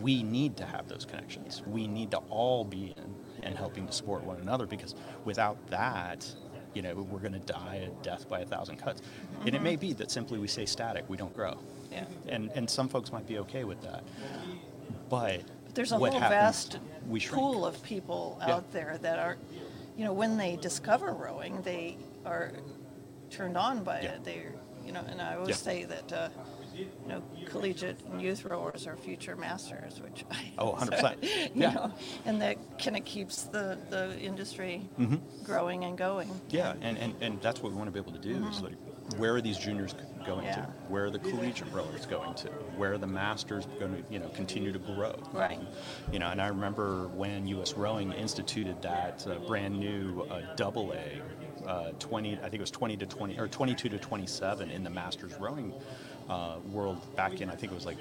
we 0.01 0.23
need 0.23 0.57
to 0.57 0.65
have 0.65 0.87
those 0.87 1.05
connections. 1.05 1.61
We 1.65 1.87
need 1.87 2.11
to 2.11 2.17
all 2.29 2.63
be 2.63 2.93
in 2.97 3.15
and 3.43 3.57
helping 3.57 3.87
to 3.87 3.93
support 3.93 4.23
one 4.23 4.37
another 4.37 4.65
because 4.65 4.95
without 5.25 5.57
that, 5.69 6.25
you 6.73 6.81
know, 6.81 6.95
we're 6.95 7.19
going 7.19 7.33
to 7.33 7.39
die 7.39 7.87
a 7.87 8.03
death 8.03 8.27
by 8.29 8.39
a 8.39 8.45
thousand 8.45 8.77
cuts. 8.77 9.01
And 9.45 9.53
it 9.55 9.61
may 9.61 9.75
be 9.75 9.93
that 9.93 10.09
simply 10.11 10.39
we 10.39 10.47
stay 10.47 10.65
static, 10.65 11.05
we 11.09 11.17
don't 11.17 11.35
grow. 11.35 11.57
Yeah. 11.91 12.05
And, 12.27 12.49
and 12.55 12.69
some 12.69 12.87
folks 12.87 13.11
might 13.11 13.27
be 13.27 13.39
okay 13.39 13.63
with 13.63 13.81
that. 13.81 14.03
but 15.09 15.41
But 15.65 15.75
there's 15.75 15.91
a 15.91 15.97
whole 15.97 16.11
happens? 16.19 16.29
vast 16.29 16.79
pool 17.31 17.65
of 17.65 17.81
people 17.83 18.37
Yeah. 18.39 18.55
out 18.55 18.71
there 18.71 18.97
that 19.01 19.19
are, 19.19 19.37
you 19.97 20.05
know, 20.05 20.13
when 20.13 20.37
they 20.37 20.55
discover 20.55 21.13
rowing, 21.13 21.61
they 21.63 21.97
are 22.25 22.51
turned 23.29 23.57
on 23.57 23.83
by 23.83 24.01
Yeah. 24.01 24.11
it. 24.13 24.23
They're, 24.23 24.53
you 24.85 24.91
know, 24.91 25.03
and 25.07 25.21
I 25.21 25.35
always 25.35 25.49
Yeah. 25.49 25.55
say 25.55 25.83
that, 25.85 26.13
uh, 26.13 26.29
you 26.75 26.87
know, 27.07 27.21
collegiate 27.45 27.99
and 28.11 28.21
youth 28.21 28.45
rowers 28.45 28.87
are 28.87 28.95
future 28.95 29.35
masters, 29.35 29.99
which 30.01 30.23
I. 30.31 30.51
Oh, 30.57 30.73
100%. 30.73 31.15
You 31.55 31.61
Yeah. 31.61 31.71
know, 31.73 31.93
and 32.25 32.41
that 32.41 32.57
kind 32.83 32.97
of 32.97 33.05
keeps 33.05 33.43
the, 33.43 33.77
the 33.89 34.17
industry 34.19 34.89
Mm-hmm. 34.99 35.43
growing 35.43 35.83
and 35.85 35.97
going. 35.97 36.29
Yeah, 36.49 36.73
and, 36.81 36.97
and, 36.97 37.13
and 37.21 37.41
that's 37.41 37.61
what 37.61 37.71
we 37.71 37.77
want 37.77 37.87
to 37.87 37.91
be 37.91 37.99
able 37.99 38.13
to 38.13 38.19
do 38.27 38.45
is 38.47 38.61
like, 38.61 38.73
where 39.17 39.35
are 39.35 39.41
these 39.41 39.57
juniors 39.57 39.93
going 40.25 40.45
Yeah. 40.45 40.55
to? 40.55 40.61
Where 40.87 41.05
are 41.05 41.09
the 41.09 41.19
collegiate 41.19 41.71
rowers 41.73 42.05
going 42.05 42.33
to? 42.35 42.47
Where 42.77 42.93
are 42.93 42.97
the 42.97 43.07
masters 43.07 43.65
going 43.79 43.95
to, 43.95 44.13
you 44.13 44.19
know, 44.19 44.29
continue 44.29 44.71
to 44.71 44.79
grow? 44.79 45.15
Right. 45.33 45.59
You 46.11 46.19
know, 46.19 46.27
and 46.27 46.41
I 46.41 46.47
remember 46.47 47.07
when 47.09 47.45
U.S. 47.47 47.73
Rowing 47.73 48.13
instituted 48.13 48.81
that 48.83 49.25
uh, 49.27 49.39
brand 49.47 49.77
new 49.79 50.21
uh, 50.29 50.55
double 50.55 50.93
A, 50.93 51.21
uh, 51.71 51.91
20, 51.99 52.33
I 52.35 52.41
think 52.41 52.55
it 52.55 52.59
was 52.59 52.71
20 52.71 52.97
to 52.97 53.05
20, 53.05 53.39
or 53.39 53.47
22 53.47 53.89
to 53.89 53.97
27 53.97 54.69
in 54.71 54.83
the 54.83 54.89
masters 54.89 55.33
rowing 55.39 55.73
uh, 56.29 56.57
world 56.71 56.99
back 57.15 57.39
in, 57.41 57.49
I 57.49 57.55
think 57.55 57.71
it 57.71 57.75
was 57.75 57.85
like, 57.85 57.97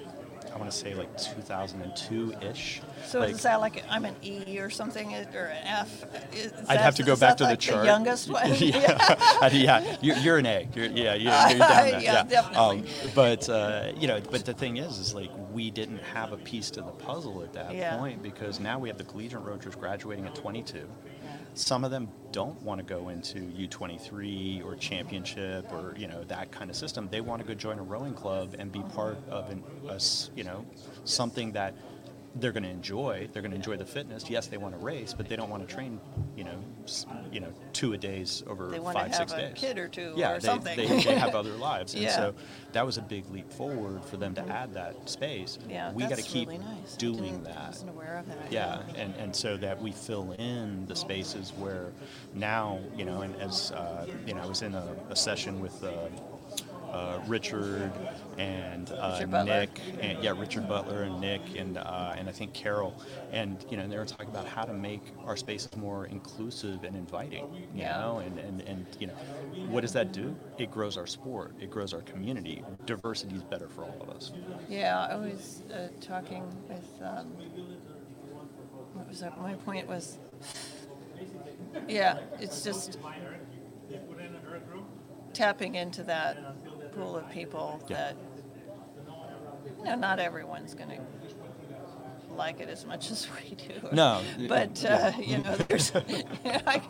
I 0.52 0.58
want 0.58 0.68
to 0.70 0.76
say 0.76 0.94
like 0.94 1.16
2002-ish. 1.16 2.80
So 3.06 3.20
like, 3.20 3.30
is 3.30 3.42
that 3.42 3.60
like, 3.60 3.84
I'm 3.88 4.04
an 4.04 4.16
E 4.22 4.58
or 4.58 4.68
something, 4.70 5.14
or 5.14 5.44
an 5.44 5.64
F? 5.64 6.04
Is 6.34 6.52
I'd 6.52 6.66
that- 6.66 6.80
have 6.80 6.94
to 6.96 7.02
go 7.04 7.14
back 7.14 7.36
to 7.36 7.44
the 7.46 7.56
chart. 7.56 7.82
The 7.82 7.86
youngest 7.86 8.28
one? 8.32 8.52
yeah, 8.58 9.48
yeah, 9.52 9.96
you're, 10.00 10.16
you're 10.16 10.38
an 10.38 10.46
A. 10.46 10.68
You're, 10.74 10.86
yeah, 10.86 11.14
you're, 11.14 11.32
you're 11.32 11.58
down 11.68 11.86
there. 11.90 12.00
Yeah, 12.00 12.22
definitely. 12.24 12.78
Um, 12.80 12.84
but 13.14 13.48
uh, 13.48 13.92
you 13.96 14.08
know, 14.08 14.20
but 14.30 14.44
the 14.44 14.54
thing 14.54 14.78
is, 14.78 14.98
is 14.98 15.14
like 15.14 15.30
we 15.52 15.70
didn't 15.70 15.98
have 16.14 16.32
a 16.32 16.36
piece 16.38 16.70
to 16.72 16.80
the 16.80 16.90
puzzle 16.92 17.42
at 17.42 17.52
that 17.52 17.74
Yeah. 17.74 17.96
point 17.98 18.20
because 18.22 18.58
now 18.58 18.78
we 18.78 18.88
have 18.88 18.98
the 18.98 19.04
collegiate 19.04 19.42
rowers 19.42 19.74
graduating 19.76 20.26
at 20.26 20.34
22. 20.34 20.88
Some 21.54 21.84
of 21.84 21.90
them 21.90 22.08
don't 22.32 22.60
want 22.62 22.78
to 22.78 22.84
go 22.84 23.08
into 23.08 23.38
U23 23.38 24.64
or 24.64 24.76
championship 24.76 25.70
or 25.72 25.94
you 25.96 26.06
know 26.06 26.24
that 26.24 26.50
kind 26.52 26.70
of 26.70 26.76
system. 26.76 27.08
They 27.10 27.20
want 27.20 27.42
to 27.42 27.48
go 27.48 27.54
join 27.54 27.78
a 27.78 27.82
rowing 27.82 28.14
club 28.14 28.54
and 28.58 28.70
be 28.70 28.82
part 28.94 29.18
of 29.28 29.50
an, 29.50 29.62
a 29.88 30.00
you 30.36 30.44
know 30.44 30.64
something 31.04 31.52
that 31.52 31.74
they're 32.36 32.52
going 32.52 32.62
to 32.62 32.68
enjoy. 32.70 33.28
They're 33.32 33.42
going 33.42 33.50
to 33.50 33.56
enjoy 33.56 33.76
the 33.76 33.84
fitness. 33.84 34.30
Yes, 34.30 34.46
they 34.46 34.56
want 34.56 34.78
to 34.78 34.84
race, 34.84 35.12
but 35.14 35.28
they 35.28 35.34
don't 35.34 35.50
want 35.50 35.68
to 35.68 35.74
train, 35.74 35.98
you 36.36 36.44
know, 36.44 36.54
you 37.32 37.40
know, 37.40 37.52
two 37.72 37.92
a 37.92 37.98
days 37.98 38.44
over 38.46 38.68
They 38.68 38.78
want 38.78 38.96
to 38.96 39.02
five, 39.04 39.14
six 39.14 39.32
have 39.32 39.40
a 39.40 39.48
days. 39.48 39.58
kid 39.58 39.78
or 39.78 39.88
two 39.88 40.12
yeah, 40.16 40.32
or 40.32 40.40
they, 40.40 40.46
something. 40.46 40.76
They, 40.76 40.86
they 40.86 41.14
have 41.16 41.34
other 41.34 41.50
lives, 41.56 41.94
and 41.94 42.04
Yeah. 42.04 42.14
so 42.14 42.34
that 42.72 42.86
was 42.86 42.98
a 42.98 43.02
big 43.02 43.28
leap 43.30 43.52
forward 43.52 44.04
for 44.04 44.16
them 44.16 44.34
to 44.36 44.42
add 44.48 44.72
that 44.74 45.08
space. 45.08 45.58
Yeah, 45.68 45.92
we 45.92 46.04
got 46.04 46.18
to 46.18 46.22
keep 46.22 46.48
really 46.48 46.58
nice. 46.60 46.96
Doing 46.96 47.42
that. 47.42 47.66
wasn't 47.68 47.90
aware 47.90 48.18
of 48.18 48.26
that. 48.28 48.52
Yeah, 48.52 48.82
and, 48.94 49.12
and 49.16 49.34
so 49.34 49.56
that 49.56 49.80
we 49.82 49.90
fill 49.90 50.32
in 50.38 50.86
the 50.86 50.94
spaces 50.96 51.52
where 51.58 51.90
now, 52.34 52.78
you 52.96 53.04
know, 53.04 53.22
and 53.22 53.34
as, 53.36 53.72
uh, 53.72 54.06
you 54.26 54.34
know, 54.34 54.42
I 54.42 54.46
was 54.46 54.62
in 54.62 54.74
a, 54.74 54.94
a 55.08 55.16
session 55.16 55.58
with 55.60 55.82
uh, 55.82 55.90
uh, 56.92 57.20
Richard 57.26 57.92
and 58.38 58.90
uh, 58.92 59.16
Richard 59.20 59.44
Nick, 59.44 59.80
and 60.00 60.22
yeah, 60.22 60.32
Richard 60.36 60.68
Butler 60.68 61.02
and 61.02 61.20
Nick 61.20 61.42
and 61.56 61.78
uh, 61.78 62.14
and 62.16 62.28
I 62.28 62.32
think 62.32 62.52
Carol, 62.52 62.94
and 63.32 63.64
you 63.70 63.76
know, 63.76 63.86
they 63.88 63.96
were 63.98 64.04
talking 64.06 64.28
about 64.28 64.46
how 64.46 64.64
to 64.64 64.72
make 64.72 65.02
our 65.24 65.36
spaces 65.36 65.74
more 65.76 66.06
inclusive 66.06 66.84
and 66.84 66.96
inviting, 66.96 67.44
you 67.74 67.82
Yeah. 67.82 67.98
know, 67.98 68.18
and, 68.18 68.38
and 68.38 68.60
and 68.62 68.86
you 68.98 69.06
know, 69.08 69.14
what 69.70 69.82
does 69.82 69.92
that 69.92 70.12
do? 70.12 70.34
It 70.58 70.70
grows 70.70 70.96
our 70.96 71.06
sport, 71.06 71.54
it 71.60 71.70
grows 71.70 71.92
our 71.94 72.02
community. 72.02 72.62
Diversity 72.86 73.36
is 73.36 73.42
better 73.42 73.68
for 73.68 73.84
all 73.84 73.96
of 74.00 74.10
us. 74.10 74.32
Yeah, 74.68 75.06
I 75.10 75.16
was 75.16 75.62
uh, 75.72 75.88
talking 76.00 76.44
with, 76.68 77.02
um, 77.02 77.26
what 78.94 79.08
was 79.08 79.20
that? 79.20 79.40
My 79.40 79.54
point 79.54 79.86
was, 79.88 80.18
yeah, 81.88 82.18
it's 82.40 82.62
just 82.62 82.98
tapping 85.32 85.74
into 85.76 86.02
that 86.04 86.38
pool 86.92 87.16
of 87.16 87.28
people 87.30 87.80
Yeah. 87.88 87.96
that, 87.96 88.16
you 89.78 89.84
know, 89.84 89.94
not 89.96 90.18
everyone's 90.18 90.74
going 90.74 90.90
to 90.90 90.98
like 92.36 92.60
it 92.60 92.68
as 92.68 92.86
much 92.86 93.10
as 93.14 93.26
we 93.30 93.54
do. 93.56 93.88
No, 93.92 94.20
But, 94.48 94.82
yeah. 94.82 95.12
uh, 95.16 95.20
you 95.20 95.38
know, 95.38 95.56
there's, 95.68 95.92
I, 96.44 96.82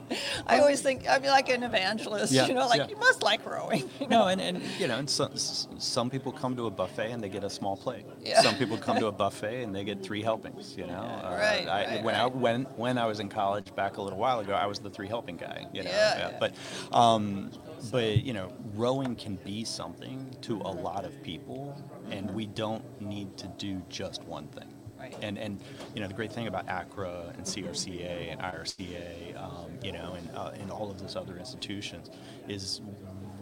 I 0.46 0.58
always 0.60 0.80
think, 0.82 1.08
I'm 1.08 1.22
like 1.22 1.48
an 1.48 1.62
evangelist, 1.62 2.32
Yeah, 2.32 2.46
you 2.46 2.54
know, 2.54 2.66
like 2.66 2.78
yeah. 2.78 2.88
you 2.88 2.96
must 2.96 3.22
like 3.22 3.44
rowing. 3.44 3.88
you 4.00 4.06
know? 4.08 4.20
No, 4.20 4.26
and, 4.28 4.40
and 4.40 4.62
you 4.78 4.86
know, 4.88 4.98
and 4.98 5.08
some, 5.08 5.36
some 5.36 6.10
people 6.10 6.32
come 6.32 6.56
to 6.56 6.66
a 6.66 6.70
buffet 6.70 7.10
and 7.12 7.22
they 7.22 7.28
get 7.28 7.44
a 7.44 7.50
small 7.50 7.76
plate. 7.76 8.04
Yeah. 8.22 8.40
Some 8.42 8.56
people 8.56 8.76
come 8.76 8.98
to 8.98 9.06
a 9.06 9.12
buffet 9.12 9.62
and 9.62 9.74
they 9.74 9.84
get 9.84 10.02
three 10.02 10.22
helpings. 10.22 10.76
You 10.76 10.86
know, 10.86 10.94
Uh, 10.94 11.36
Right, 11.40 11.66
I, 11.68 11.84
right, 11.96 12.04
when 12.04 12.14
I 12.14 12.26
when 12.26 12.64
when 12.76 12.98
I 12.98 13.06
was 13.06 13.20
in 13.20 13.28
college 13.28 13.74
back 13.74 13.96
a 13.96 14.02
little 14.02 14.18
while 14.18 14.40
ago, 14.40 14.52
I 14.54 14.66
was 14.66 14.78
the 14.78 14.90
three 14.90 15.08
helping 15.08 15.36
guy. 15.36 15.66
You 15.72 15.82
know, 15.84 15.90
Yeah, 15.90 16.18
yeah. 16.30 16.36
but 16.38 16.54
um, 16.92 17.50
but 17.90 18.18
you 18.22 18.32
know, 18.32 18.52
rowing 18.74 19.16
can 19.16 19.36
be 19.36 19.64
something 19.64 20.34
to 20.42 20.56
a 20.58 20.72
lot 20.88 21.04
of 21.04 21.22
people, 21.22 21.74
and 22.10 22.30
we 22.32 22.46
don't 22.46 22.84
need 23.00 23.36
to 23.38 23.46
do 23.58 23.82
just 23.88 24.22
one 24.24 24.48
thing. 24.48 24.68
Right. 25.00 25.16
And 25.22 25.38
and 25.38 25.58
you 25.94 26.00
know 26.02 26.08
the 26.08 26.14
great 26.14 26.32
thing 26.32 26.46
about 26.46 26.66
ACRA 26.68 27.32
and 27.36 27.44
CRCA 27.46 28.30
and 28.32 28.40
IRCA, 28.40 29.42
um, 29.42 29.70
you 29.82 29.92
know, 29.92 30.14
and 30.16 30.30
uh, 30.36 30.50
and 30.60 30.70
all 30.70 30.90
of 30.90 31.00
those 31.00 31.16
other 31.16 31.38
institutions, 31.38 32.10
is 32.48 32.82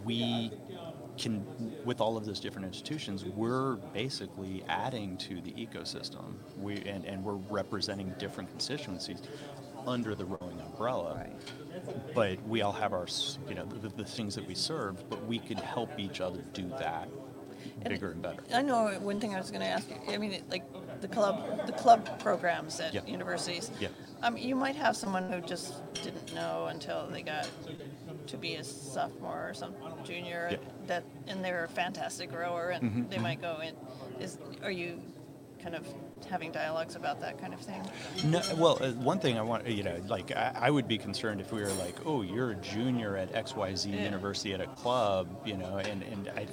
we 0.05 0.51
can 1.17 1.45
with 1.83 1.99
all 1.99 2.15
of 2.15 2.25
those 2.25 2.39
different 2.39 2.65
institutions, 2.65 3.25
we're 3.25 3.75
basically 3.93 4.63
adding 4.69 5.17
to 5.17 5.41
the 5.41 5.51
ecosystem. 5.51 6.35
We 6.57 6.77
and, 6.83 7.03
and 7.05 7.23
we're 7.23 7.33
representing 7.49 8.13
different 8.19 8.49
constituencies 8.49 9.21
under 9.85 10.15
the 10.15 10.25
rowing 10.25 10.59
umbrella. 10.61 11.15
Right. 11.15 12.13
But 12.15 12.41
we 12.47 12.61
all 12.61 12.71
have 12.71 12.93
our 12.93 13.07
you 13.49 13.55
know 13.55 13.65
the, 13.65 13.89
the 13.89 14.05
things 14.05 14.35
that 14.35 14.47
we 14.47 14.55
serve, 14.55 15.09
but 15.09 15.25
we 15.25 15.39
could 15.39 15.59
help 15.59 15.99
each 15.99 16.21
other 16.21 16.41
do 16.53 16.69
that 16.79 17.09
And 17.81 17.89
bigger 17.89 18.11
and 18.11 18.21
better. 18.21 18.43
I 18.53 18.61
know 18.61 18.87
one 19.01 19.19
thing 19.19 19.35
I 19.35 19.39
was 19.39 19.49
going 19.51 19.61
to 19.61 19.67
ask 19.67 19.89
you. 19.89 19.97
I 20.13 20.17
mean, 20.17 20.31
it- 20.33 20.49
like 20.49 20.63
the 21.01 21.07
club, 21.07 21.65
the 21.65 21.71
club 21.73 22.19
programs 22.19 22.79
at 22.79 22.93
Yeah. 22.93 23.01
universities. 23.05 23.71
Yeah. 23.79 23.89
Um, 24.21 24.37
you 24.37 24.55
might 24.55 24.75
have 24.75 24.97
someone 24.97 25.31
who 25.31 25.39
just 25.41 25.73
didn't 25.93 26.33
know 26.35 26.67
until 26.67 27.07
they 27.07 27.21
got 27.21 27.47
to 28.27 28.37
be 28.37 28.55
a 28.55 28.63
sophomore 28.63 29.49
or 29.49 29.53
some 29.53 29.73
junior 30.03 30.49
Yeah. 30.51 30.57
that, 30.87 31.03
and 31.27 31.43
they're 31.43 31.63
a 31.63 31.69
fantastic 31.69 32.31
rower, 32.33 32.69
and 32.69 32.83
Mhm, 33.07 33.09
they 33.09 33.17
might 33.17 33.41
go 33.41 33.59
in. 33.61 33.75
Is 34.21 34.37
are 34.63 34.71
you 34.71 35.01
kind 35.63 35.75
of 35.75 35.85
having 36.29 36.51
dialogues 36.51 36.95
about 36.95 37.19
that 37.21 37.37
kind 37.39 37.53
of 37.53 37.59
thing? 37.61 37.81
No, 38.25 38.41
well, 38.55 38.77
uh, 38.81 38.91
one 38.93 39.19
thing 39.19 39.37
I 39.37 39.41
want, 39.41 39.67
you 39.67 39.83
know, 39.83 39.97
like 40.07 40.31
I, 40.35 40.51
I 40.55 40.69
would 40.69 40.87
be 40.87 40.97
concerned 40.97 41.41
if 41.41 41.51
we 41.51 41.61
were 41.61 41.73
like, 41.73 41.95
oh, 42.05 42.21
you're 42.21 42.51
a 42.51 42.55
junior 42.55 43.15
at 43.17 43.33
XYZ 43.33 43.93
Yeah. 43.93 44.03
University 44.03 44.53
at 44.53 44.61
a 44.61 44.67
club, 44.67 45.27
you 45.45 45.57
know, 45.57 45.77
and, 45.77 46.03
and 46.03 46.29
I, 46.35 46.47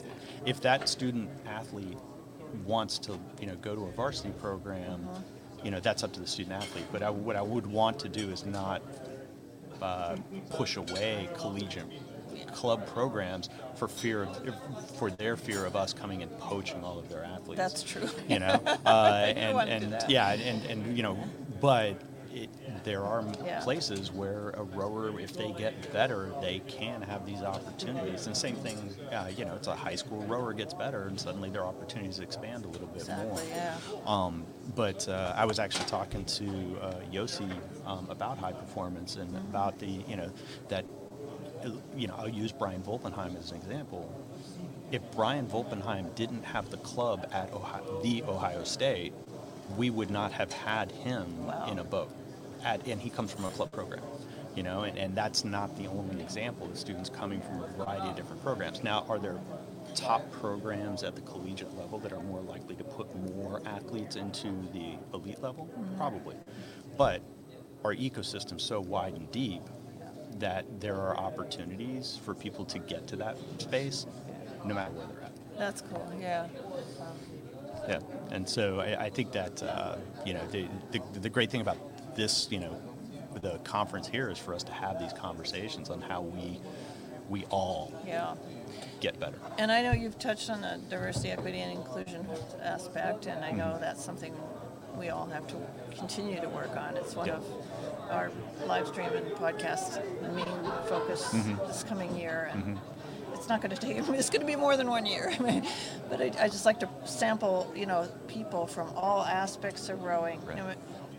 if 0.44 0.60
that 0.62 0.88
student 0.88 1.30
athlete 1.46 1.98
wants 2.64 2.98
to, 3.00 3.18
you 3.40 3.46
know, 3.46 3.56
go 3.56 3.74
to 3.74 3.84
a 3.84 3.90
varsity 3.92 4.32
program, 4.40 5.08
you 5.62 5.70
know, 5.70 5.80
that's 5.80 6.02
up 6.02 6.12
to 6.12 6.20
the 6.20 6.26
student 6.26 6.54
athlete. 6.54 6.84
But 6.92 7.02
I, 7.02 7.10
what 7.10 7.36
I 7.36 7.42
would 7.42 7.66
want 7.66 7.98
to 8.00 8.08
do 8.08 8.30
is 8.30 8.46
not 8.46 8.82
uh, 9.82 10.16
push 10.50 10.76
away 10.76 11.28
collegiate 11.36 11.84
club 12.52 12.86
programs 12.86 13.48
for 13.74 13.88
fear 13.88 14.24
of, 14.24 14.54
for 14.96 15.10
their 15.10 15.36
fear 15.36 15.64
of 15.64 15.76
us 15.76 15.92
coming 15.92 16.22
and 16.22 16.38
poaching 16.38 16.82
all 16.84 16.98
of 16.98 17.08
their 17.08 17.24
athletes 17.24 17.58
That's 17.58 17.82
true. 17.82 18.08
you 18.28 18.38
know 18.38 18.60
uh, 18.86 19.32
and 19.34 19.58
and 19.84 20.04
yeah 20.08 20.32
and, 20.32 20.64
and 20.66 20.96
you 20.96 21.02
know 21.02 21.18
but 21.60 21.94
it, 22.36 22.50
there 22.84 23.02
are 23.04 23.24
Yeah. 23.44 23.60
places 23.62 24.12
where 24.12 24.50
a 24.50 24.62
rower 24.62 25.18
if 25.18 25.32
they 25.36 25.52
get 25.52 25.72
better 25.92 26.30
they 26.40 26.60
can 26.68 27.00
have 27.02 27.24
these 27.26 27.42
opportunities 27.42 28.26
and 28.26 28.36
same 28.36 28.56
thing 28.56 28.76
uh, 29.12 29.28
you 29.36 29.44
know 29.44 29.54
it's 29.54 29.68
a 29.68 29.74
high 29.74 29.94
school 29.94 30.22
rower 30.26 30.52
gets 30.52 30.74
better 30.74 31.06
and 31.08 31.18
suddenly 31.18 31.48
their 31.50 31.64
opportunities 31.64 32.20
expand 32.20 32.64
a 32.64 32.68
little 32.68 32.88
bit 32.88 33.08
more 33.08 33.32
Exactly. 33.40 33.48
Yeah. 33.50 33.76
um, 34.06 34.44
but 34.74 35.08
uh, 35.08 35.34
I 35.36 35.44
was 35.46 35.58
actually 35.58 35.86
talking 35.86 36.24
to 36.24 36.44
uh, 36.82 36.94
Yossi 37.12 37.50
um, 37.86 38.06
about 38.10 38.38
high 38.38 38.52
performance 38.52 39.16
and 39.16 39.26
Mm-hmm. 39.32 39.50
about 39.50 39.78
the 39.78 39.86
you 40.10 40.16
know 40.16 40.30
that 40.68 40.84
you 41.96 42.06
know 42.06 42.14
I'll 42.18 42.28
use 42.28 42.52
Bryan 42.52 42.82
Volpenheim 42.82 43.36
as 43.38 43.50
an 43.50 43.56
example. 43.56 44.02
If 44.92 45.02
Bryan 45.12 45.46
Volpenheim 45.48 46.14
didn't 46.14 46.44
have 46.44 46.70
the 46.70 46.76
club 46.78 47.26
at 47.32 47.52
Ohio, 47.52 48.00
the 48.02 48.22
Ohio 48.22 48.62
State, 48.62 49.12
we 49.76 49.90
would 49.90 50.10
not 50.10 50.30
have 50.32 50.52
had 50.52 50.92
him 50.92 51.26
Wow. 51.46 51.66
in 51.70 51.78
a 51.80 51.84
boat. 51.84 52.10
At, 52.66 52.84
and 52.88 53.00
he 53.00 53.10
comes 53.10 53.32
from 53.32 53.44
a 53.44 53.50
club 53.50 53.70
program, 53.70 54.02
you 54.56 54.64
know, 54.64 54.82
and, 54.82 54.98
and 54.98 55.14
that's 55.14 55.44
not 55.44 55.76
the 55.78 55.86
only 55.86 56.20
example 56.20 56.66
of 56.66 56.76
students 56.76 57.08
coming 57.08 57.40
from 57.40 57.62
a 57.62 57.68
variety 57.78 58.08
of 58.08 58.16
different 58.16 58.42
programs. 58.42 58.82
Now, 58.82 59.06
are 59.08 59.20
there 59.20 59.38
top 59.94 60.28
programs 60.32 61.04
at 61.04 61.14
the 61.14 61.20
collegiate 61.20 61.72
level 61.78 62.00
that 62.00 62.12
are 62.12 62.22
more 62.24 62.40
likely 62.40 62.74
to 62.74 62.82
put 62.82 63.14
more 63.36 63.62
athletes 63.66 64.16
into 64.16 64.48
the 64.72 64.96
elite 65.14 65.40
level? 65.40 65.70
Probably. 65.96 66.34
But 66.98 67.22
our 67.84 67.94
ecosystem's 67.94 68.64
so 68.64 68.80
wide 68.80 69.14
and 69.14 69.30
deep 69.30 69.62
that 70.40 70.64
there 70.80 70.96
are 70.96 71.16
opportunities 71.16 72.18
for 72.24 72.34
people 72.34 72.64
to 72.64 72.80
get 72.80 73.06
to 73.06 73.16
that 73.16 73.38
space 73.58 74.06
no 74.64 74.74
matter 74.74 74.90
where 74.90 75.06
they're 75.06 75.22
at. 75.22 75.32
That's 75.56 75.82
cool. 75.82 76.12
Yeah. 76.20 76.48
yeah. 77.88 78.00
And 78.32 78.48
so 78.48 78.80
I, 78.80 79.04
I 79.04 79.10
think 79.10 79.30
that 79.32 79.62
uh, 79.62 79.96
you 80.26 80.34
know 80.34 80.44
the, 80.48 80.66
the 80.90 81.00
the 81.20 81.30
great 81.30 81.50
thing 81.50 81.60
about 81.60 81.78
this 82.16 82.48
you 82.50 82.58
know 82.58 82.76
the 83.42 83.58
conference 83.58 84.08
here 84.08 84.30
is 84.30 84.38
for 84.38 84.54
us 84.54 84.62
to 84.64 84.72
have 84.72 84.98
these 84.98 85.12
conversations 85.12 85.90
on 85.90 86.00
how 86.00 86.22
we 86.22 86.58
we 87.28 87.44
all 87.50 87.92
Yeah. 88.06 88.34
get 89.00 89.18
better. 89.20 89.36
And 89.58 89.70
I 89.72 89.82
know 89.82 89.92
you've 89.92 90.18
touched 90.18 90.48
on 90.48 90.60
the 90.60 90.78
diversity, 90.88 91.30
equity, 91.30 91.58
and 91.58 91.72
inclusion 91.72 92.26
aspect, 92.62 93.26
and 93.26 93.44
I 93.44 93.50
know 93.50 93.64
Mm-hmm. 93.64 93.80
that's 93.80 94.04
something 94.04 94.32
we 94.96 95.08
all 95.10 95.26
have 95.26 95.46
to 95.48 95.56
continue 95.98 96.40
to 96.40 96.48
work 96.48 96.74
on. 96.76 96.96
It's 96.96 97.14
one 97.16 97.26
Yeah. 97.26 97.34
of 97.34 97.44
our 98.10 98.30
live 98.66 98.86
stream 98.86 99.10
and 99.12 99.26
podcast 99.32 100.00
main 100.34 100.46
focus 100.88 101.24
Mm-hmm. 101.34 101.66
this 101.66 101.82
coming 101.82 102.16
year, 102.16 102.48
and 102.52 102.78
it's 103.34 103.48
not 103.48 103.60
going 103.60 103.74
to 103.76 103.80
take. 103.80 103.96
It's 103.98 104.30
going 104.30 104.40
to 104.40 104.46
be 104.46 104.56
more 104.56 104.76
than 104.76 104.88
one 104.88 105.04
year. 105.04 105.32
But 106.08 106.20
I, 106.22 106.44
I 106.44 106.48
just 106.48 106.64
like 106.64 106.78
to 106.80 106.88
sample, 107.04 107.70
you 107.74 107.84
know, 107.86 108.08
people 108.28 108.68
from 108.68 108.88
all 108.94 109.22
aspects 109.24 109.88
of 109.88 110.04
rowing, 110.04 110.40
you 110.48 110.54
know, 110.54 110.72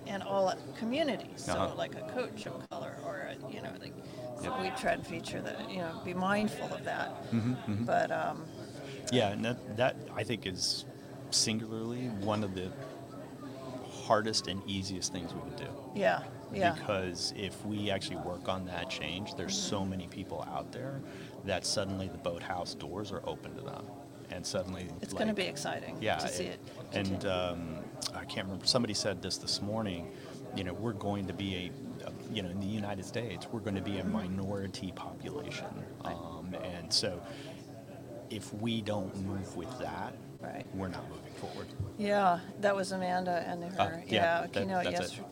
and 0.07 0.23
all 0.23 0.53
communities. 0.77 1.27
So, 1.37 1.53
Uh-huh. 1.53 1.75
like 1.75 1.95
a 1.95 2.01
coach 2.13 2.45
of 2.47 2.69
color, 2.69 2.95
or 3.05 3.29
a, 3.31 3.53
you 3.53 3.61
know, 3.61 3.69
like. 3.79 3.93
So 4.37 4.43
Yep. 4.51 4.61
we 4.61 4.69
try 4.81 4.95
to 4.95 5.03
feature 5.03 5.41
that, 5.41 5.69
you 5.71 5.77
know, 5.79 5.99
be 6.05 6.13
mindful 6.13 6.71
of 6.71 6.83
that. 6.83 7.09
Mm-hmm, 7.31 7.85
But 7.85 8.11
um, 8.11 8.45
Yeah, 9.11 9.29
and 9.29 9.43
that, 9.43 9.77
that 9.77 9.95
I 10.15 10.23
think 10.23 10.45
is 10.45 10.85
singularly 11.31 12.09
one 12.21 12.43
of 12.43 12.53
the 12.53 12.71
hardest 14.05 14.47
and 14.47 14.61
easiest 14.67 15.11
things 15.11 15.33
we 15.33 15.41
can 15.41 15.55
do. 15.65 15.71
Yeah, 15.95 16.21
yeah. 16.53 16.73
Because 16.73 17.33
if 17.35 17.65
we 17.65 17.89
actually 17.89 18.17
work 18.17 18.47
on 18.47 18.65
that 18.65 18.89
change, 18.89 19.35
there's 19.35 19.57
so 19.57 19.83
many 19.83 20.07
people 20.07 20.47
out 20.53 20.71
there 20.71 21.01
that 21.45 21.65
suddenly 21.65 22.07
the 22.07 22.17
boathouse 22.19 22.75
doors 22.75 23.11
are 23.11 23.21
open 23.25 23.55
to 23.55 23.61
them, 23.61 23.85
and 24.31 24.45
suddenly 24.45 24.87
It's 25.01 25.13
like, 25.13 25.19
going 25.23 25.33
to 25.35 25.41
be 25.41 25.47
exciting 25.47 25.97
yeah, 26.01 26.17
to 26.17 26.27
see 26.27 26.45
it. 26.45 26.59
and 26.93 27.25
um, 27.25 27.75
I 28.15 28.25
can't 28.25 28.45
remember. 28.45 28.65
Somebody 28.65 28.93
said 28.93 29.21
this 29.21 29.37
this 29.37 29.61
morning. 29.61 30.11
You 30.55 30.63
know, 30.63 30.73
we're 30.73 30.93
going 30.93 31.27
to 31.27 31.33
be 31.33 31.71
a, 32.03 32.07
a 32.07 32.11
you 32.33 32.41
know, 32.41 32.49
in 32.49 32.59
the 32.59 32.65
United 32.65 33.05
States, 33.05 33.47
we're 33.51 33.59
going 33.59 33.75
to 33.75 33.81
be 33.81 33.99
a 33.99 34.03
minority 34.03 34.91
population, 34.95 35.65
um, 36.03 36.55
and 36.63 36.91
so 36.91 37.21
if 38.29 38.53
we 38.55 38.81
don't 38.81 39.15
move 39.25 39.55
with 39.55 39.77
that, 39.79 40.13
Right. 40.39 40.65
we're 40.73 40.87
not 40.87 41.07
moving 41.09 41.33
forward. 41.33 41.67
yeah, 41.97 42.39
that 42.61 42.75
was 42.75 42.91
Amanda 42.91 43.43
and 43.47 43.63
her 43.63 43.69
Uh, 43.81 43.85
yeah, 43.97 44.01
yeah, 44.07 44.41
that- 44.41 44.53
keynote 44.53 44.85
yesterday. 44.85 45.23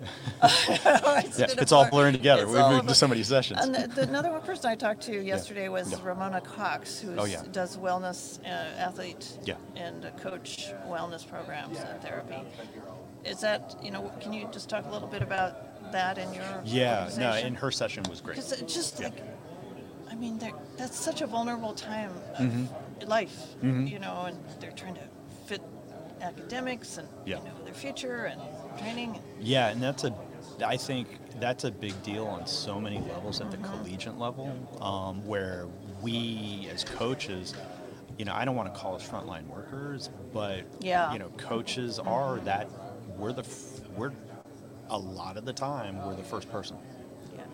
it's 0.42 1.38
Yeah, 1.38 1.46
it's 1.50 1.72
all 1.72 1.88
blurring 1.90 2.12
together. 2.12 2.42
It's 2.42 2.52
We've 2.52 2.60
all 2.60 2.72
moved 2.72 2.88
to 2.88 2.94
so 2.94 3.08
many 3.08 3.22
sessions. 3.22 3.60
And 3.60 3.74
the, 3.74 3.88
the, 3.88 4.02
another 4.02 4.30
one 4.30 4.42
person 4.42 4.70
I 4.70 4.74
talked 4.74 5.02
to 5.02 5.20
yesterday 5.34 5.68
was 5.68 5.90
Yeah. 5.90 5.98
Ramona 6.02 6.40
Cox, 6.40 7.00
who 7.00 7.14
Oh, 7.18 7.24
yeah. 7.24 7.42
does 7.52 7.76
wellness 7.76 8.40
uh, 8.44 8.48
athlete 8.48 9.38
Yeah. 9.44 9.54
and 9.76 10.04
uh, 10.04 10.10
coach 10.12 10.70
wellness 10.86 11.26
programs 11.28 11.78
and 11.78 12.00
therapy. 12.00 12.36
Is 13.24 13.40
that 13.40 13.76
you 13.82 13.90
know? 13.90 14.12
Can 14.20 14.32
you 14.32 14.48
just 14.52 14.68
talk 14.68 14.84
a 14.86 14.90
little 14.90 15.08
bit 15.08 15.22
about 15.22 15.90
that 15.92 16.18
in 16.18 16.32
your 16.32 16.44
Yeah, 16.64 17.10
no, 17.18 17.30
and 17.32 17.56
her 17.56 17.70
session 17.70 18.04
was 18.08 18.20
great. 18.20 18.36
Because 18.36 18.60
just 18.72 19.00
like, 19.02 19.20
I 20.10 20.14
mean, 20.14 20.38
that's 20.76 20.96
such 20.98 21.20
a 21.22 21.26
vulnerable 21.26 21.72
time 21.74 22.12
of 22.38 22.46
Mm-hmm. 22.46 23.08
life, 23.08 23.54
you 23.62 23.98
know, 23.98 24.24
and 24.28 24.38
they're 24.60 24.70
trying 24.72 24.94
to 24.94 25.00
fit 25.46 25.62
academics 26.20 26.98
and 26.98 27.08
you 27.24 27.34
know 27.36 27.54
their 27.64 27.74
future 27.74 28.24
and 28.24 28.40
training. 28.78 29.20
Yeah, 29.40 29.68
and 29.68 29.82
that's 29.82 30.04
a, 30.04 30.14
I 30.64 30.76
think 30.76 31.08
that's 31.40 31.64
a 31.64 31.70
big 31.70 32.00
deal 32.02 32.26
on 32.26 32.46
so 32.46 32.80
many 32.80 32.98
levels 33.00 33.40
at 33.40 33.50
the 33.50 33.56
Mm-hmm. 33.58 33.84
collegiate 33.84 34.18
level, 34.18 34.52
um, 34.80 35.24
where 35.26 35.66
we 36.02 36.68
as 36.72 36.84
coaches, 36.84 37.54
you 38.18 38.24
know, 38.24 38.34
I 38.34 38.44
don't 38.44 38.56
want 38.56 38.72
to 38.72 38.80
call 38.80 38.94
us 38.96 39.06
frontline 39.06 39.46
workers, 39.48 40.10
but 40.32 40.64
Yeah. 40.80 41.04
Mm-hmm. 41.04 41.12
you 41.12 41.18
know, 41.20 41.28
coaches 41.36 41.98
are 41.98 42.38
that 42.40 42.68
we're 43.16 43.32
the 43.32 43.44
we're 43.96 44.12
a 44.90 44.98
lot 44.98 45.36
of 45.36 45.44
the 45.44 45.52
time 45.52 46.04
we're 46.06 46.14
the 46.16 46.22
first 46.22 46.50
person. 46.50 46.76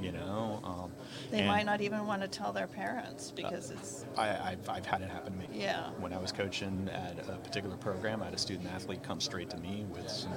You 0.01 0.13
know. 0.13 0.61
Um, 0.65 0.93
They 1.31 1.47
might 1.47 1.67
not 1.67 1.81
even 1.81 2.07
want 2.07 2.23
to 2.23 2.29
tell 2.29 2.53
their 2.53 2.67
parents 2.67 3.31
because 3.35 3.71
it's 3.71 4.05
I, 4.17 4.31
I've, 4.53 4.69
I've 4.69 4.87
had 4.87 5.03
it 5.03 5.11
happen 5.11 5.33
to 5.33 5.39
me. 5.39 5.49
Yeah. 5.53 5.91
When 5.99 6.13
I 6.13 6.19
was 6.19 6.33
coaching 6.33 6.89
at 6.93 7.19
a 7.29 7.37
particular 7.37 7.77
program, 7.77 8.23
I 8.23 8.27
had 8.27 8.35
a 8.35 8.39
student 8.39 8.69
athlete 8.73 9.03
come 9.03 9.21
straight 9.21 9.51
to 9.51 9.57
me 9.59 9.87
with 9.91 10.09
some 10.09 10.33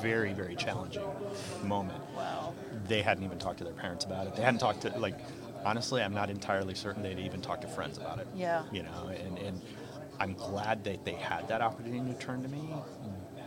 very, 0.00 0.32
very 0.32 0.56
challenging 0.56 1.08
moment. 1.64 2.00
wow. 2.16 2.54
They 2.88 3.02
hadn't 3.02 3.24
even 3.24 3.38
talked 3.38 3.58
to 3.58 3.64
their 3.64 3.72
parents 3.74 4.04
about 4.04 4.26
it. 4.26 4.34
They 4.34 4.42
hadn't 4.42 4.60
talked 4.60 4.82
to, 4.82 4.98
like, 4.98 5.18
honestly, 5.64 6.02
I'm 6.02 6.14
not 6.14 6.30
entirely 6.30 6.74
certain 6.74 7.02
they'd 7.02 7.18
even 7.18 7.40
talked 7.40 7.62
to 7.62 7.68
friends 7.68 7.98
about 7.98 8.18
it. 8.18 8.26
Yeah. 8.34 8.62
You 8.72 8.82
know, 8.84 9.08
and, 9.08 9.38
and 9.38 9.60
I'm 10.18 10.34
glad 10.34 10.84
that 10.84 11.04
they 11.04 11.12
had 11.12 11.48
that 11.48 11.60
opportunity 11.60 12.12
to 12.12 12.18
turn 12.18 12.42
to 12.42 12.48
me. 12.48 12.74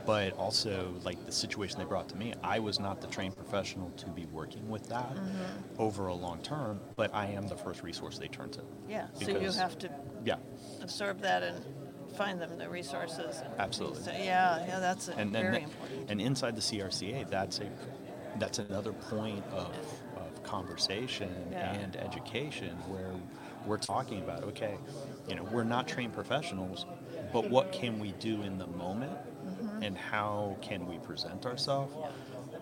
But 0.06 0.34
also, 0.38 0.94
like 1.04 1.26
the 1.26 1.32
situation 1.32 1.80
they 1.80 1.86
brought 1.86 2.10
to 2.10 2.18
me, 2.18 2.34
I 2.44 2.60
was 2.60 2.80
not 2.80 3.00
the 3.00 3.08
trained 3.08 3.36
professional 3.36 3.90
to 3.92 4.10
be 4.10 4.26
working 4.26 4.68
with 4.70 4.88
that 4.90 5.16
Mm-hmm. 5.16 5.82
over 5.82 6.08
a 6.08 6.14
long 6.14 6.42
term, 6.42 6.80
but 6.96 7.14
I 7.14 7.28
am 7.28 7.48
the 7.48 7.56
first 7.56 7.84
resource 7.84 8.18
they 8.18 8.28
turn 8.28 8.50
to. 8.52 8.62
Yeah. 8.90 9.08
So 9.14 9.32
you 9.38 9.52
have 9.52 9.78
to 9.80 9.90
Yeah. 10.26 10.36
absorb 10.82 11.22
that 11.22 11.44
and 11.44 11.64
find 12.16 12.40
them 12.42 12.58
the 12.58 12.70
resources. 12.70 13.42
And 13.42 13.54
Absolutely. 13.60 14.04
yeah. 14.14 14.66
Yeah. 14.68 14.80
That's 14.80 15.08
a 15.10 15.16
and 15.18 15.32
very 15.32 15.48
and, 15.48 15.56
important. 15.66 16.12
and 16.12 16.22
inside 16.22 16.56
the 16.56 16.62
CRCA, 16.62 17.30
that's 17.30 17.60
a 17.60 17.70
that's 18.40 18.58
another 18.60 18.94
point 18.94 19.44
of, 19.52 19.74
of 20.18 20.44
conversation 20.44 21.30
Yeah. 21.52 21.74
and 21.74 21.96
education 21.96 22.76
where 22.90 23.12
we're 23.66 23.78
talking 23.78 24.20
about 24.20 24.44
okay, 24.44 24.76
you 25.30 25.36
know, 25.36 25.44
we're 25.44 25.64
not 25.64 25.88
trained 25.88 26.14
professionals, 26.14 26.86
but 27.32 27.50
what 27.50 27.72
can 27.72 28.00
we 28.00 28.12
do 28.14 28.42
in 28.42 28.58
the 28.58 28.68
moment. 28.68 29.14
And 29.84 29.98
how 29.98 30.58
can 30.62 30.88
we 30.88 30.98
present 31.00 31.46
ourselves, 31.46 31.94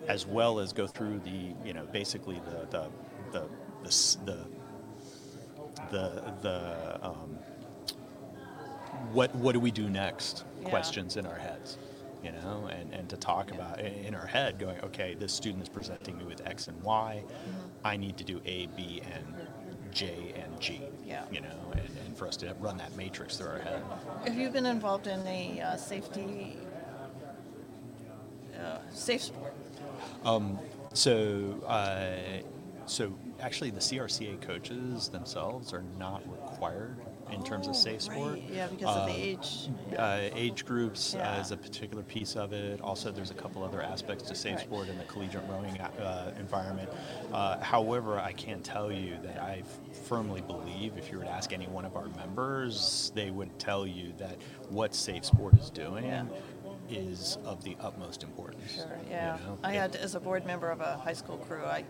as 0.08 0.26
well 0.26 0.58
as 0.58 0.72
go 0.72 0.86
through 0.86 1.20
the 1.20 1.54
you 1.64 1.72
know 1.72 1.86
basically 1.92 2.40
the 2.44 2.66
the 2.70 2.90
the 3.32 3.48
the 3.84 3.92
the 4.24 4.38
the, 5.90 6.32
the 6.42 6.98
um, 7.06 7.38
what 9.12 9.34
what 9.36 9.52
do 9.52 9.60
we 9.60 9.70
do 9.70 9.88
next 9.88 10.44
Yeah. 10.62 10.68
questions 10.70 11.16
in 11.16 11.26
our 11.26 11.36
heads 11.36 11.76
you 12.22 12.30
know 12.32 12.68
and, 12.70 12.92
and 12.94 13.08
to 13.08 13.16
talk 13.16 13.50
about 13.50 13.80
in 13.80 14.14
our 14.14 14.26
head 14.26 14.58
going 14.58 14.78
okay 14.82 15.14
this 15.18 15.32
student 15.32 15.62
is 15.62 15.68
presenting 15.68 16.16
me 16.18 16.24
with 16.24 16.46
x 16.46 16.68
and 16.68 16.80
y 16.82 17.22
Mm-hmm. 17.26 17.86
i 17.86 17.96
need 17.96 18.16
to 18.16 18.24
do 18.24 18.40
a 18.44 18.66
b 18.76 19.02
and 19.14 19.26
j 19.92 20.32
and 20.36 20.60
g 20.60 20.80
Yeah. 21.04 21.24
you 21.32 21.40
know 21.40 21.58
and, 21.72 21.88
and 22.06 22.16
for 22.16 22.28
us 22.28 22.36
to 22.38 22.54
run 22.60 22.76
that 22.78 22.96
matrix 22.96 23.36
through 23.36 23.48
our 23.48 23.58
head 23.58 23.82
Have 24.24 24.36
you 24.36 24.50
been 24.50 24.66
involved 24.66 25.06
in 25.08 25.24
the 25.24 25.60
uh, 25.62 25.76
safety, 25.76 26.56
safe 28.92 29.22
sport? 29.22 29.54
so 30.94 31.60
uh, 31.66 32.14
so 32.86 33.12
actually 33.40 33.70
the 33.70 33.80
crca 33.80 34.40
coaches 34.42 35.08
themselves 35.08 35.72
are 35.72 35.84
not 35.98 36.22
required 36.30 36.96
in 37.32 37.42
terms 37.42 37.66
of 37.66 37.70
Oh, 37.70 37.76
safe 37.78 38.02
sport 38.02 38.32
right. 38.34 38.42
Yeah, 38.52 38.66
because 38.66 38.94
of 38.94 39.06
the 39.06 39.12
Uh, 39.12 39.16
age. 39.16 39.68
uh, 39.98 40.28
age 40.34 40.66
groups 40.66 41.14
Yeah. 41.14 41.36
uh, 41.36 41.40
is 41.40 41.50
a 41.50 41.56
particular 41.56 42.02
piece 42.02 42.36
of 42.36 42.52
it. 42.52 42.82
Also, 42.82 43.10
there's 43.10 43.30
a 43.30 43.34
couple 43.34 43.64
other 43.64 43.80
aspects 43.80 44.28
to 44.28 44.34
safe 44.34 44.56
Right. 44.56 44.60
sport 44.66 44.88
in 44.88 44.98
the 44.98 45.04
collegiate 45.04 45.42
rowing 45.48 45.80
uh, 45.80 46.34
environment. 46.38 46.90
Uh, 47.32 47.58
however, 47.60 48.18
I 48.20 48.32
can 48.32 48.60
tell 48.60 48.92
you 48.92 49.16
that 49.22 49.38
I 49.40 49.62
firmly 50.04 50.42
believe 50.42 50.98
if 50.98 51.10
you 51.10 51.16
were 51.18 51.24
to 51.24 51.30
ask 51.30 51.54
any 51.54 51.66
one 51.68 51.86
of 51.86 51.96
our 51.96 52.08
members, 52.18 53.10
they 53.14 53.30
would 53.30 53.58
tell 53.58 53.86
you 53.86 54.12
that 54.18 54.36
what 54.68 54.94
safe 54.94 55.24
sport 55.24 55.54
is 55.58 55.70
doing 55.70 56.04
Yeah. 56.04 56.24
Is 56.90 57.38
of 57.44 57.62
the 57.64 57.76
utmost 57.80 58.22
importance. 58.22 58.74
Sure, 58.74 58.84
you 59.04 59.10
yeah. 59.10 59.38
know? 59.46 59.58
I 59.62 59.72
had, 59.72 59.96
as 59.96 60.14
a 60.14 60.20
board 60.20 60.46
member 60.46 60.70
of 60.70 60.80
a 60.80 60.96
high 60.98 61.12
school 61.12 61.38
crew, 61.38 61.64
I, 61.64 61.84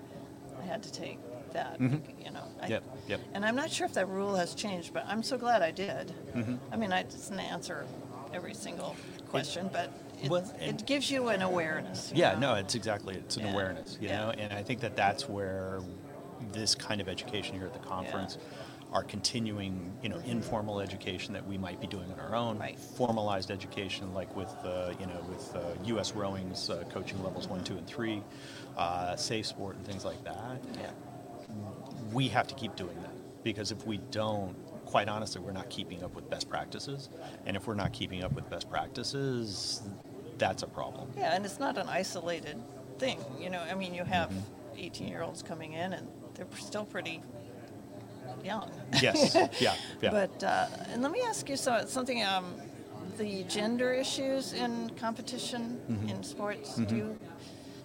I 0.60 0.64
had 0.64 0.82
to 0.84 0.92
take 0.92 1.18
that, 1.52 1.80
you 1.80 1.88
know. 2.32 2.40
I- 2.60 2.62
Mm-hmm. 2.62 2.70
Yep, 2.72 2.84
yep. 3.08 3.20
And 3.34 3.44
I'm 3.44 3.56
not 3.56 3.70
sure 3.70 3.86
if 3.86 3.94
that 3.94 4.08
rule 4.08 4.36
has 4.36 4.54
changed, 4.54 4.94
but 4.94 5.04
I'm 5.06 5.22
so 5.22 5.36
glad 5.36 5.62
I 5.62 5.70
did. 5.72 6.12
Mm-hmm. 6.34 6.56
I 6.72 6.76
mean, 6.76 6.92
I 6.92 7.02
didn't 7.02 7.40
answer 7.40 7.84
every 8.32 8.54
single 8.54 8.94
question, 9.28 9.68
but 9.72 9.92
it, 10.22 10.30
Well, 10.30 10.48
it 10.60 10.86
gives 10.86 11.10
you 11.10 11.28
an 11.28 11.42
awareness. 11.42 12.12
you 12.14 12.20
Yeah, 12.20 12.34
know? 12.34 12.52
no, 12.52 12.54
it's 12.54 12.74
exactly 12.76 13.16
it's 13.16 13.36
an 13.36 13.44
Yeah, 13.46 13.52
awareness, 13.52 13.98
you 14.00 14.08
yeah. 14.08 14.18
know, 14.26 14.30
and 14.30 14.52
I 14.52 14.62
think 14.62 14.80
that 14.80 14.94
that's 14.96 15.28
where 15.28 15.80
this 16.52 16.74
kind 16.74 17.00
of 17.00 17.08
education 17.08 17.56
here 17.56 17.66
at 17.66 17.72
the 17.72 17.78
conference, 17.80 18.38
our 18.92 19.02
continuing, 19.02 19.92
you 20.02 20.08
know, 20.08 20.18
informal 20.26 20.80
education 20.80 21.32
that 21.32 21.46
we 21.46 21.56
might 21.56 21.80
be 21.80 21.86
doing 21.86 22.10
on 22.12 22.20
our 22.20 22.34
own, 22.34 22.58
Right. 22.58 22.78
formalized 22.78 23.50
education 23.50 24.12
like 24.12 24.34
with, 24.36 24.54
uh, 24.64 24.92
you 25.00 25.06
know, 25.06 25.24
with 25.28 25.54
uh, 25.56 25.60
U.S. 25.86 26.12
rowing's 26.12 26.68
uh, 26.68 26.84
coaching 26.92 27.22
levels 27.22 27.48
one, 27.48 27.64
two, 27.64 27.76
and 27.78 27.86
three, 27.86 28.22
uh, 28.76 29.16
safe 29.16 29.46
sport 29.46 29.76
and 29.76 29.86
things 29.86 30.04
like 30.04 30.22
that. 30.24 30.60
Yeah. 30.78 30.90
We 32.12 32.28
have 32.28 32.46
to 32.48 32.54
keep 32.54 32.76
doing 32.76 32.96
that 33.02 33.42
because 33.44 33.72
if 33.72 33.86
we 33.86 33.98
don't, 34.10 34.54
quite 34.84 35.08
honestly, 35.08 35.40
we're 35.40 35.52
not 35.52 35.70
keeping 35.70 36.02
up 36.04 36.14
with 36.14 36.28
best 36.28 36.48
practices, 36.50 37.08
and 37.46 37.56
if 37.56 37.66
we're 37.66 37.74
not 37.74 37.92
keeping 37.92 38.22
up 38.22 38.32
with 38.32 38.48
best 38.50 38.68
practices, 38.70 39.82
that's 40.38 40.62
a 40.62 40.66
problem. 40.66 41.10
Yeah, 41.16 41.34
and 41.34 41.44
it's 41.46 41.58
not 41.58 41.78
an 41.78 41.88
isolated 41.88 42.56
thing. 42.98 43.18
You 43.40 43.48
know, 43.50 43.60
I 43.60 43.74
mean, 43.74 43.94
you 43.94 44.04
have 44.04 44.28
Mm-hmm. 44.30 44.40
18 44.78 45.06
year 45.08 45.22
olds 45.22 45.42
coming 45.42 45.74
in 45.74 45.92
and 45.92 46.08
they're 46.34 46.46
still 46.58 46.86
pretty 46.86 47.20
young. 48.44 48.70
Yes, 49.00 49.34
yeah, 49.60 49.74
yeah. 50.00 50.10
But 50.10 50.42
uh, 50.44 50.66
and 50.90 51.02
let 51.02 51.12
me 51.12 51.20
ask 51.22 51.48
you 51.48 51.56
so, 51.56 51.84
something. 51.86 52.22
Um, 52.24 52.54
the 53.18 53.42
gender 53.44 53.92
issues 53.92 54.52
in 54.54 54.90
competition 54.98 55.78
Mm-hmm. 55.90 56.08
in 56.08 56.22
sports? 56.22 56.76
Do 56.76 56.96
you 56.96 57.18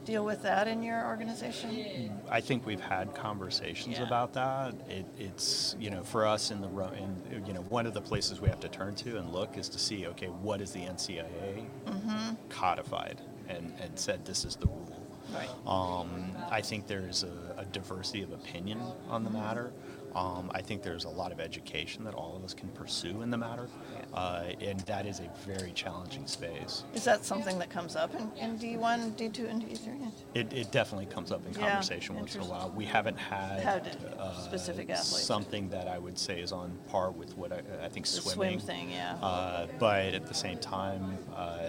deal 0.06 0.24
with 0.24 0.41
that 0.43 0.70
in 0.70 0.82
your 0.82 1.06
organization? 1.06 2.12
I 2.30 2.39
think 2.39 2.65
we've 2.65 2.80
had 2.80 3.13
conversations 3.13 3.98
Yeah. 3.98 4.06
about 4.08 4.32
that. 4.34 4.74
It, 4.89 5.06
it's 5.20 5.76
you 5.80 5.89
know 5.89 6.02
for 6.04 6.26
us 6.26 6.50
in 6.52 6.62
the 6.62 6.70
in 6.93 7.43
you 7.46 7.52
know 7.54 7.62
one 7.63 7.86
of 7.86 7.93
the 7.93 8.00
places 8.02 8.39
we 8.39 8.48
have 8.48 8.62
to 8.62 8.70
turn 8.70 8.96
to 8.96 9.17
and 9.17 9.34
look 9.34 9.58
is 9.58 9.67
to 9.70 9.80
see 9.80 10.08
okay 10.08 10.28
what 10.28 10.62
is 10.62 10.72
the 10.72 10.80
NCAA 10.82 11.65
Mm-hmm. 11.88 12.36
codified 12.50 13.20
and 13.50 13.74
and 13.82 14.00
said 14.00 14.24
this 14.24 14.46
is 14.46 14.56
the 14.56 14.67
rule. 14.67 14.93
Right. 15.36 15.50
Um, 15.67 16.32
I 16.50 16.62
think 16.62 16.88
there's 16.88 17.24
a, 17.24 17.56
a 17.58 17.65
diversity 17.65 18.24
of 18.24 18.32
opinion 18.32 18.80
on 19.10 19.26
the 19.26 19.30
matter. 19.30 19.74
Um, 20.17 20.49
I 20.56 20.62
think 20.63 20.82
there's 20.82 21.06
a 21.06 21.10
lot 21.10 21.32
of 21.32 21.39
education 21.39 22.03
that 22.06 22.15
all 22.15 22.36
of 22.36 22.43
us 22.43 22.51
can 22.56 22.69
pursue 22.69 23.21
in 23.21 23.30
the 23.30 23.38
matter, 23.38 23.67
uh, 24.15 24.45
and 24.60 24.80
that 24.82 25.06
is 25.06 25.19
a 25.19 25.30
very 25.45 25.71
challenging 25.73 26.25
space. 26.25 26.86
Is 26.95 27.03
that 27.03 27.23
something 27.23 27.60
that 27.60 27.69
comes 27.69 27.95
up 27.95 28.15
in, 28.15 28.32
in 28.41 28.58
D1, 28.58 29.12
D2, 29.15 29.47
and 29.47 29.62
D3? 29.62 30.12
It, 30.34 30.51
it 30.51 30.71
definitely 30.71 31.06
comes 31.06 31.32
up 31.32 31.45
in 31.45 31.53
Yeah, 31.53 31.69
conversation 31.69 32.15
once 32.15 32.34
in 32.34 32.41
a 32.41 32.45
while. 32.45 32.73
We 32.75 32.84
haven't 32.86 33.17
had, 33.17 33.60
Had 33.60 33.97
uh, 34.17 34.34
specific 34.41 34.89
athletes. 34.89 35.23
something 35.23 35.69
that 35.69 35.88
I 35.88 35.99
would 35.99 36.17
say 36.17 36.41
is 36.41 36.51
on 36.51 36.75
par 36.88 37.12
with 37.12 37.38
what 37.38 37.51
I, 37.51 37.62
I 37.84 37.88
think 37.89 38.08
The 38.08 38.13
swimming. 38.13 38.60
swim 38.60 38.67
thing, 38.67 38.89
yeah. 38.89 39.17
Uh, 39.21 39.67
but 39.77 40.15
at 40.15 40.25
the 40.25 40.34
same 40.34 40.58
time, 40.58 41.15
uh, 41.36 41.67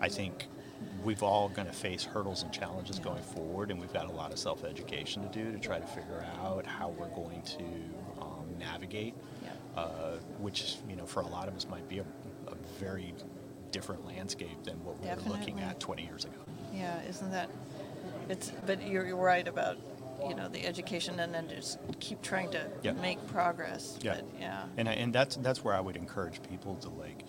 I 0.00 0.08
think 0.08 0.46
we've 1.04 1.22
all 1.22 1.48
going 1.48 1.66
to 1.66 1.72
face 1.72 2.04
hurdles 2.04 2.42
and 2.42 2.52
challenges 2.52 2.98
going 2.98 3.22
forward, 3.22 3.70
and 3.70 3.80
we've 3.80 3.92
got 3.92 4.08
a 4.08 4.12
lot 4.12 4.32
of 4.32 4.38
self-education 4.38 5.22
to 5.22 5.28
do 5.28 5.52
to 5.52 5.58
try 5.58 5.78
to 5.78 5.86
figure 5.86 6.24
out 6.42 6.66
how 6.66 6.88
we're 6.98 7.08
going 7.08 7.42
to 7.42 7.64
um, 8.22 8.46
navigate, 8.58 9.14
Yeah. 9.42 9.50
uh, 9.82 10.16
which 10.38 10.76
you 10.88 10.96
know 10.96 11.06
for 11.06 11.20
a 11.20 11.26
lot 11.26 11.48
of 11.48 11.56
us 11.56 11.66
might 11.68 11.88
be 11.88 11.98
a, 11.98 12.04
a 12.48 12.54
very 12.78 13.14
different 13.70 14.06
landscape 14.06 14.62
than 14.64 14.74
what 14.84 15.00
we 15.00 15.08
were 15.08 15.36
looking 15.38 15.60
at 15.60 15.80
20 15.80 16.04
years 16.04 16.24
ago. 16.24 16.36
Yeah, 16.74 17.00
isn't 17.08 17.30
that, 17.30 17.48
it's, 18.28 18.52
but 18.66 18.86
you're, 18.86 19.06
you're 19.06 19.16
right 19.16 19.46
about, 19.48 19.78
you 20.26 20.34
know, 20.34 20.46
the 20.48 20.66
education 20.66 21.18
and 21.20 21.32
then 21.34 21.48
just 21.48 21.78
keep 21.98 22.20
trying 22.20 22.50
to 22.50 22.66
Yeah. 22.82 22.92
make 22.92 23.26
progress. 23.28 23.98
Yeah. 24.02 24.16
But, 24.16 24.24
yeah. 24.38 24.64
And, 24.76 24.88
I, 24.90 24.92
and 24.92 25.12
that's 25.12 25.36
that's 25.36 25.64
where 25.64 25.74
I 25.74 25.80
would 25.80 25.96
encourage 25.96 26.42
people 26.42 26.74
to 26.76 26.90
like, 26.90 27.24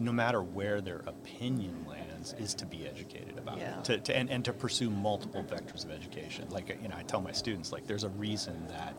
no 0.00 0.10
matter 0.12 0.42
where 0.42 0.80
their 0.80 1.02
opinion 1.06 1.84
lands, 1.88 2.07
is 2.38 2.54
to 2.54 2.66
be 2.66 2.86
educated 2.86 3.38
about 3.38 3.58
Yeah. 3.58 3.78
it, 3.78 3.84
to, 3.84 3.98
to, 3.98 4.16
and, 4.16 4.30
and 4.30 4.44
to 4.44 4.52
pursue 4.52 4.90
multiple 4.90 5.42
vectors 5.44 5.84
of 5.84 5.90
education. 5.90 6.46
Like 6.50 6.78
you 6.82 6.88
know, 6.88 6.96
I 6.96 7.02
tell 7.02 7.20
my 7.20 7.32
students 7.32 7.72
like, 7.72 7.86
there's 7.86 8.04
a 8.04 8.08
reason 8.10 8.66
that 8.68 8.94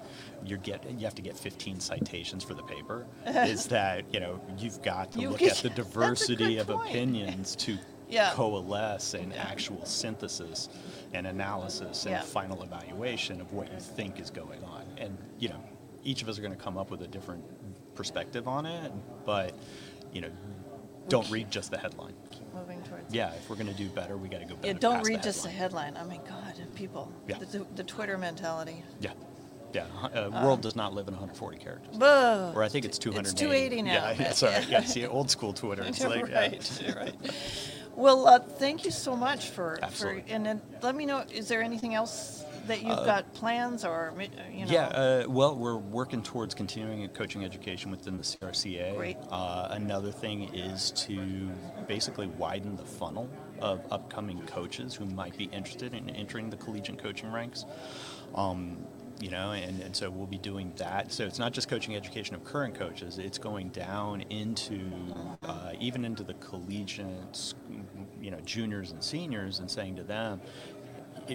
you 0.45 0.57
get 0.57 0.83
you 0.89 1.05
have 1.05 1.15
to 1.15 1.21
get 1.21 1.37
15 1.37 1.79
citations 1.79 2.43
for 2.43 2.53
the 2.53 2.63
paper. 2.63 3.05
is 3.25 3.67
that 3.67 4.05
you 4.13 4.19
know 4.19 4.41
you've 4.57 4.81
got 4.81 5.11
to 5.13 5.19
You 5.19 5.29
look 5.29 5.39
get- 5.39 5.51
at 5.65 5.75
the 5.75 5.81
diversity 5.81 6.57
of 6.57 6.67
point. 6.67 6.89
opinions 6.89 7.55
to 7.57 7.77
Yeah. 8.09 8.31
coalesce 8.33 9.13
an 9.13 9.33
actual 9.33 9.85
synthesis 9.85 10.67
and 11.13 11.27
analysis 11.27 12.05
and 12.05 12.13
Yeah. 12.13 12.21
final 12.23 12.63
evaluation 12.63 13.39
of 13.39 13.53
what 13.53 13.71
you 13.71 13.79
think 13.79 14.19
is 14.19 14.31
going 14.31 14.63
on. 14.63 14.83
And 14.97 15.15
you 15.37 15.49
know, 15.49 15.63
each 16.03 16.21
of 16.23 16.29
us 16.29 16.39
are 16.39 16.41
going 16.41 16.55
to 16.55 16.63
come 16.63 16.77
up 16.77 16.89
with 16.89 17.01
a 17.03 17.07
different 17.07 17.43
perspective 17.93 18.47
on 18.47 18.65
it, 18.65 18.91
but 19.25 19.53
you 20.11 20.21
know, 20.21 20.29
don't 21.07 21.29
read 21.29 21.51
just 21.51 21.69
the 21.71 21.77
headline. 21.77 22.13
Moving 22.53 22.81
towards. 22.83 23.13
Yeah, 23.13 23.33
if 23.33 23.49
we're 23.49 23.55
going 23.55 23.67
to 23.67 23.73
do 23.73 23.87
better, 23.89 24.17
we 24.17 24.27
got 24.27 24.39
to 24.39 24.45
go 24.45 24.55
better. 24.55 24.67
Yeah, 24.67 24.79
don't 24.79 25.07
read 25.07 25.23
just 25.23 25.43
the 25.43 25.49
headline. 25.49 25.95
I 25.97 26.03
mean, 26.03 26.21
God, 26.27 26.55
people. 26.75 27.11
Yeah. 27.27 27.37
The, 27.37 27.65
the 27.75 27.83
Twitter 27.83 28.17
mentality. 28.17 28.83
Yeah, 28.99 29.11
yeah. 29.73 29.85
Uh, 30.03 30.29
world 30.43 30.61
does 30.61 30.75
not 30.75 30.93
live 30.93 31.07
in 31.07 31.13
140 31.13 31.57
characters. 31.57 31.95
Whoa. 31.95 32.53
Or 32.55 32.63
I 32.63 32.69
think 32.69 32.85
it's 32.85 32.97
280. 32.97 33.29
It's 33.29 33.39
280 33.39 33.81
now. 33.83 33.93
Yeah, 33.93 34.15
yeah, 34.19 34.31
sorry. 34.33 34.65
Yeah, 34.69 34.83
see, 34.83 35.05
old 35.05 35.29
school 35.29 35.53
Twitter. 35.53 35.83
It's 35.83 36.03
like, 36.03 36.27
yeah. 36.29 36.39
right, 36.39 36.95
right. 36.95 37.15
Well, 37.95 38.27
uh, 38.27 38.39
thank 38.39 38.85
you 38.85 38.91
so 38.91 39.15
much 39.15 39.49
for, 39.49 39.75
for 39.75 39.83
Absolutely. 39.83 40.23
and 40.29 40.45
then 40.45 40.61
let 40.81 40.95
me 40.95 41.05
know. 41.05 41.25
Is 41.31 41.47
there 41.47 41.61
anything 41.61 41.95
else 41.95 42.43
that 42.67 42.81
you've 42.81 43.05
got 43.05 43.33
plans 43.33 43.85
or 43.85 44.13
uh, 44.17 44.23
you 44.51 44.65
know? 44.65 44.71
Yeah, 44.71 44.87
uh, 44.87 45.23
well, 45.27 45.55
we're 45.55 45.77
working 45.77 46.21
towards 46.21 46.53
continuing 46.53 47.07
coaching 47.09 47.43
education 47.43 47.91
within 47.91 48.17
the 48.17 48.23
CRCA. 48.23 48.95
Great. 48.95 49.17
Uh, 49.29 49.69
another 49.71 50.11
thing 50.11 50.53
is 50.53 50.91
to 50.91 51.49
basically 51.87 52.27
widen 52.27 52.75
the 52.75 52.85
funnel 52.85 53.29
of 53.59 53.81
upcoming 53.91 54.41
coaches 54.47 54.95
who 54.95 55.05
might 55.05 55.37
be 55.37 55.45
interested 55.45 55.93
in 55.93 56.09
entering 56.11 56.49
the 56.49 56.57
collegiate 56.57 56.97
coaching 56.97 57.31
ranks. 57.31 57.65
Um, 58.35 58.77
you 59.19 59.29
know, 59.29 59.51
and, 59.51 59.81
and 59.81 59.95
so 59.95 60.09
we'll 60.09 60.27
be 60.27 60.37
doing 60.37 60.71
that. 60.77 61.11
So 61.11 61.25
it's 61.25 61.39
not 61.39 61.51
just 61.51 61.67
coaching 61.67 61.95
education 61.95 62.35
of 62.35 62.43
current 62.43 62.75
coaches, 62.75 63.17
it's 63.17 63.37
going 63.37 63.69
down 63.69 64.21
into 64.29 64.79
uh, 65.43 65.73
even 65.79 66.05
into 66.05 66.23
the 66.23 66.35
collegiate, 66.35 67.53
you 68.21 68.31
know, 68.31 68.39
juniors 68.45 68.91
and 68.91 69.03
seniors 69.03 69.59
and 69.59 69.69
saying 69.69 69.97
to 69.97 70.03
them, 70.03 70.39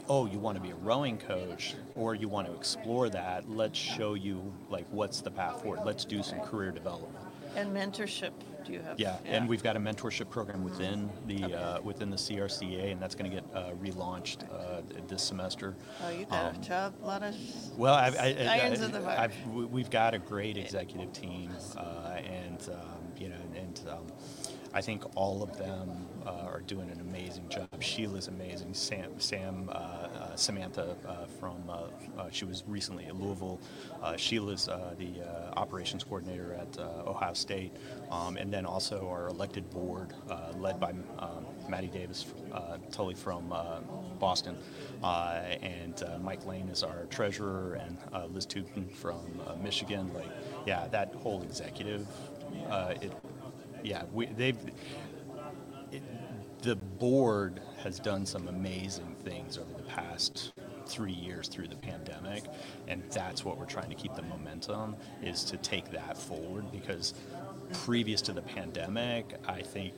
oh, 0.09 0.27
you 0.27 0.39
want 0.39 0.57
to 0.57 0.63
be 0.63 0.71
a 0.71 0.75
rowing 0.77 1.19
coach 1.19 1.75
or 1.95 2.15
you 2.15 2.29
want 2.29 2.47
to 2.49 2.55
explore 2.55 3.09
that, 3.11 3.49
let's 3.51 3.79
show 3.79 4.15
you 4.15 4.53
like 4.71 4.87
what's 4.91 5.21
the 5.21 5.31
path 5.31 5.63
forward. 5.63 5.81
Let's 5.85 6.05
do 6.05 6.23
some 6.23 6.41
career 6.41 6.71
development. 6.71 7.15
And 7.57 7.75
mentorship, 7.75 8.33
do 8.67 8.73
you 8.73 8.81
have? 8.81 8.99
Yeah, 8.99 9.17
and 9.25 9.49
we've 9.49 9.63
got 9.63 9.77
a 9.77 9.79
mentorship 9.79 10.29
program 10.29 10.65
within 10.65 11.09
the 11.29 11.55
uh, 11.55 11.81
within 11.83 12.11
the 12.11 12.17
CRCA, 12.17 12.91
and 12.91 13.01
that's 13.01 13.15
going 13.15 13.31
to 13.31 13.37
get 13.37 13.45
uh, 13.55 13.71
relaunched 13.81 14.43
uh, 14.53 14.83
this 15.07 15.23
semester. 15.23 15.77
Oh, 16.03 16.11
you 16.11 16.25
got 16.27 16.47
Um, 16.57 16.61
a 16.61 16.65
job, 16.65 16.95
a 17.01 17.07
lot 17.07 17.23
of. 17.23 17.37
Well, 17.77 17.95
I, 17.95 18.09
I, 18.09 18.27
I, 18.49 18.57
in 18.67 18.91
the 18.91 19.01
fire. 19.01 19.19
I've, 19.21 19.47
we- 19.47 19.67
we've 19.67 19.91
got 19.91 20.15
a 20.15 20.19
great 20.19 20.57
executive 20.57 21.13
team, 21.13 21.53
uh, 21.77 22.17
and 22.27 22.69
um, 22.73 22.99
you 23.17 23.29
know, 23.29 23.37
and 23.55 23.81
um, 23.89 24.07
I 24.75 24.81
think 24.81 25.05
all 25.15 25.41
of 25.41 25.57
them 25.57 25.89
uh, 26.27 26.49
are 26.49 26.61
doing 26.67 26.91
an 26.91 27.01
amazing 27.01 27.49
job. 27.49 27.69
Sheila's 27.81 28.27
amazing. 28.27 28.75
Sam, 28.75 29.13
Sam, 29.19 29.71
uh, 29.71 29.73
uh, 29.73 30.37
Samantha 30.37 30.97
uh, 31.07 31.27
from 31.39 31.57
uh, 31.69 31.83
uh, 32.19 32.29
she 32.33 32.45
was 32.45 32.65
recently 32.67 33.07
at 33.07 33.15
Louisville. 33.15 33.61
Sheila's 34.17 34.67
the 34.99 35.23
operations 35.57 36.03
coordinator 36.03 36.55
at 36.55 36.79
Ohio 37.07 37.35
State, 37.35 37.73
um, 38.11 38.37
and 38.37 38.53
then 38.53 38.67
also 38.67 39.09
our 39.09 39.29
elected 39.29 39.71
board, 39.71 40.13
led 40.59 40.81
by 40.81 40.91
um, 41.19 41.47
Maddie 41.69 41.87
Davis, 41.89 42.27
Tully 42.91 43.15
from 43.15 43.55
Boston, 44.19 44.57
and 45.03 46.03
Mike 46.21 46.45
Lane 46.47 46.69
is 46.69 46.83
our 46.83 47.05
treasurer, 47.11 47.75
and 47.75 48.35
Liz 48.35 48.45
Tupin 48.45 48.89
from 48.89 49.41
Michigan. 49.63 50.13
Like, 50.13 50.31
yeah, 50.67 50.89
that 50.89 51.15
whole 51.15 51.43
executive, 51.43 52.07
it, 53.01 53.13
yeah, 53.85 54.03
we 54.13 54.27
they've. 54.27 54.59
It, 55.93 56.03
the 56.63 56.77
board 56.77 57.61
has 57.83 58.01
done 58.01 58.25
some 58.25 58.49
amazing 58.49 59.15
things 59.23 59.59
over 59.59 59.71
the 59.77 59.83
past 59.83 60.55
three 60.87 61.13
years 61.13 61.47
through 61.47 61.69
the 61.69 61.77
pandemic, 61.77 62.45
and 62.89 63.03
that's 63.11 63.45
what 63.45 63.59
we're 63.59 63.67
trying 63.67 63.91
to 63.91 63.95
keep 63.95 64.15
the 64.15 64.23
momentum 64.23 64.97
is 65.23 65.45
to 65.45 65.59
take 65.59 65.91
that 65.91 66.17
forward 66.17 66.73
because 66.73 67.13
previous 67.75 68.23
to 68.23 68.33
the 68.33 68.41
pandemic, 68.41 69.35
I 69.47 69.61
think 69.61 69.95